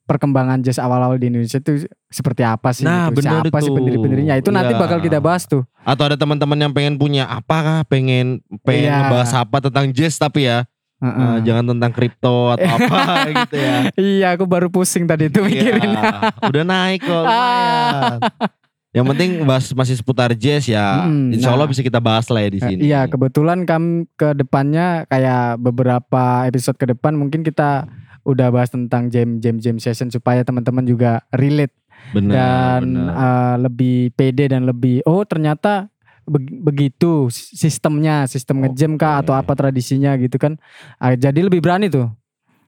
perkembangan 0.02 0.60
jazz 0.60 0.76
awal-awal 0.76 1.16
di 1.16 1.30
Indonesia 1.30 1.56
itu 1.56 1.86
seperti 2.10 2.42
apa 2.42 2.74
sih? 2.74 2.84
Nah, 2.84 3.08
gitu. 3.08 3.22
bener 3.22 3.46
Siapa 3.46 3.58
sih 3.62 3.70
itu. 3.70 3.76
pendiri-pendirinya? 3.78 4.34
Itu 4.36 4.50
nanti 4.50 4.74
Iya. 4.74 4.80
bakal 4.82 4.98
kita 5.00 5.18
bahas 5.22 5.46
tuh. 5.46 5.62
Atau 5.82 6.04
ada 6.04 6.18
teman-teman 6.18 6.58
yang 6.58 6.72
pengen 6.74 6.98
punya 6.98 7.24
apa 7.24 7.86
pengen 7.86 8.42
pengen 8.62 8.90
Iya. 8.90 8.98
ngebahas 9.08 9.32
apa 9.40 9.56
tentang 9.62 9.88
jazz 9.94 10.18
tapi 10.18 10.50
ya 10.50 10.66
Heeh. 11.00 11.18
eh, 11.18 11.36
jangan 11.42 11.64
tentang 11.72 11.90
kripto 11.94 12.52
atau 12.52 12.66
apa 12.76 13.00
gitu 13.30 13.56
ya. 13.56 13.76
Iya, 13.94 14.26
aku 14.36 14.44
baru 14.44 14.68
pusing 14.68 15.06
tadi 15.06 15.30
itu 15.30 15.38
mikirin. 15.40 15.80
Iya, 15.96 16.34
udah 16.50 16.64
naik 16.66 17.00
kok. 17.02 17.24
Yang 18.92 19.06
penting 19.16 19.30
bahas 19.48 19.66
masih 19.72 19.96
seputar 19.96 20.36
jazz 20.36 20.68
ya. 20.68 21.08
Mm, 21.08 21.32
Insya 21.40 21.56
Allah 21.56 21.64
nah. 21.64 21.72
bisa 21.72 21.80
kita 21.80 21.96
bahas 21.96 22.28
lah 22.28 22.44
ya 22.44 22.50
di 22.52 22.60
sini. 22.60 22.80
Iya, 22.84 23.08
kebetulan 23.08 23.64
kam 23.64 24.04
ke 24.20 24.36
depannya 24.36 25.08
kayak 25.08 25.56
beberapa 25.56 26.44
episode 26.44 26.76
ke 26.76 26.92
depan 26.92 27.16
mungkin 27.16 27.40
kita 27.40 27.88
udah 28.22 28.48
bahas 28.48 28.70
tentang 28.70 29.06
jam 29.06 29.38
jam 29.38 29.56
jam 29.56 29.76
session 29.76 30.08
supaya 30.08 30.42
teman-teman 30.42 30.82
juga 30.82 31.22
relate 31.30 31.74
benar. 32.10 32.32
dan 32.32 32.82
benar. 32.86 33.12
eh, 33.14 33.56
lebih 33.60 33.96
pede 34.12 34.44
dan 34.46 34.62
lebih 34.62 35.02
oh 35.02 35.22
ternyata 35.22 35.90
beg- 36.22 36.62
begitu 36.62 37.26
sistemnya 37.32 38.24
sistem 38.24 38.62
ngejam 38.62 38.94
kah 38.94 39.20
atau 39.20 39.34
Oke. 39.34 39.42
apa 39.42 39.52
tradisinya 39.56 40.14
gitu 40.16 40.36
kan 40.36 40.54
Ah, 40.96 41.12
jadi 41.12 41.42
lebih 41.42 41.58
berani 41.58 41.86
tuh 41.86 42.10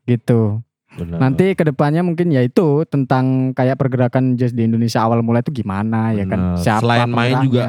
gitu 0.05 0.59
Benar. 0.95 1.19
nanti 1.19 1.55
ke 1.55 1.65
depannya 1.65 2.03
mungkin 2.03 2.31
ya 2.31 2.39
itu 2.41 2.83
tentang 2.85 3.51
kayak 3.51 3.75
pergerakan 3.75 4.35
jazz 4.35 4.51
di 4.51 4.63
Indonesia 4.63 5.03
awal 5.03 5.23
mulai 5.23 5.43
itu 5.43 5.51
gimana 5.53 6.11
ya 6.11 6.23
kan 6.25 6.55
Benar. 6.55 6.59
siapa 6.59 6.83
Selain 6.83 7.11
main 7.11 7.35
juga, 7.43 7.63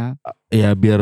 ya 0.50 0.70
biar 0.74 1.02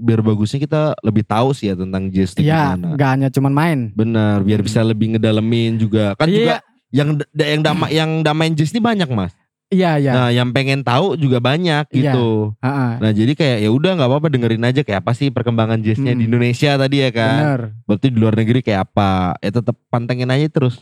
biar 0.00 0.20
bagusnya 0.20 0.58
kita 0.58 0.80
lebih 0.98 1.22
tahu 1.22 1.52
sih 1.52 1.68
ya 1.68 1.76
tentang 1.76 2.08
jazz 2.08 2.32
itu 2.32 2.42
ya 2.42 2.72
gimana. 2.72 2.96
nggak 2.96 3.10
hanya 3.10 3.28
cuman 3.28 3.52
main 3.52 3.78
Benar, 3.92 4.40
biar 4.40 4.60
bisa 4.60 4.80
lebih 4.80 5.12
ngedalemin 5.12 5.76
juga. 5.76 6.16
Kan 6.16 6.26
juga 6.26 6.56
iya 6.56 6.58
yang 6.90 7.08
da- 7.14 7.46
yang 7.46 7.60
dama, 7.60 7.86
yang 7.92 8.10
damain 8.20 8.50
jazz 8.50 8.72
ini 8.72 8.80
banyak 8.80 9.06
mas. 9.06 9.36
iya 9.68 9.94
iya 9.94 10.10
Nah, 10.10 10.28
yang 10.28 10.50
pengen 10.50 10.80
tahu 10.80 11.14
juga 11.14 11.38
banyak 11.38 11.86
Iya. 11.88 12.10
gitu. 12.10 12.56
Heeh, 12.58 12.90
Nah, 12.98 13.10
jadi 13.12 13.32
kayak 13.32 13.58
ya 13.60 13.70
udah 13.70 13.92
nggak 13.94 14.08
apa-apa 14.08 14.26
dengerin 14.28 14.64
aja 14.64 14.80
kayak 14.80 14.98
apa 14.98 15.12
sih 15.12 15.28
perkembangan 15.28 15.78
jazznya 15.78 16.10
di 16.10 16.24
Hmm. 16.24 16.28
Indonesia 16.28 16.74
tadi 16.74 16.96
ya 16.98 17.10
kan. 17.10 17.38
bener 17.38 17.60
Berarti 17.84 18.06
di 18.08 18.18
luar 18.18 18.34
negeri 18.34 18.60
kayak 18.60 18.80
apa? 18.84 19.10
Ya 19.38 19.50
tetap 19.52 19.78
pantengin 19.86 20.26
aja 20.26 20.48
terus 20.48 20.74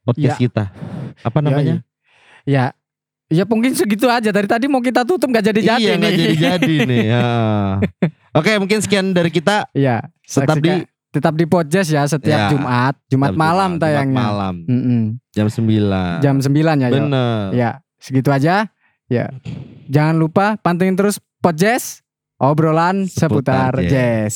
podcast 0.00 0.38
kita. 0.38 0.70
Apa 1.20 1.40
namanya? 1.40 1.82
ya 2.46 2.70
ya 2.70 2.75
mungkin 3.44 3.74
segitu 3.74 4.06
aja 4.06 4.30
dari 4.30 4.46
tadi 4.46 4.70
mau 4.70 4.78
kita 4.78 5.02
tutup 5.02 5.26
nggak 5.26 5.50
jadi 5.50 5.60
jadi 5.64 5.82
iya, 5.82 5.90
nih 5.90 5.98
nggak 5.98 6.14
jadi-jadi 6.14 6.74
nih. 6.86 7.04
Ya. 7.10 7.26
Oke, 8.38 8.52
mungkin 8.56 8.78
sekian 8.78 9.10
dari 9.10 9.30
kita. 9.30 9.66
Iya, 9.72 10.06
Tetap 10.22 10.60
di- 10.60 10.86
tetap 11.08 11.32
di 11.32 11.48
podcast 11.48 11.88
ya 11.88 12.04
setiap 12.04 12.38
Ya, 12.38 12.52
Jumat, 12.52 12.94
Jumat 13.08 13.32
Jumat- 13.32 13.34
malam 13.34 13.70
Jumat 13.74 13.82
tayangnya. 13.82 14.20
malam. 14.20 14.54
Mm-mm. 14.68 15.02
Jam 15.32 15.48
9. 15.48 16.20
Jam 16.20 16.36
9 16.38 16.52
ya, 16.76 16.88
Yo. 16.92 16.96
Bener. 17.00 17.42
Ya, 17.50 17.70
segitu 17.96 18.28
aja. 18.28 18.68
Ya. 19.08 19.32
Jangan 19.88 20.14
lupa 20.14 20.60
pantengin 20.60 20.94
terus 20.94 21.16
podcast 21.40 22.04
obrolan 22.36 23.08
Seputar 23.08 23.72
seputar, 23.72 23.88
jazz. 23.88 23.90
jazz. 23.90 24.34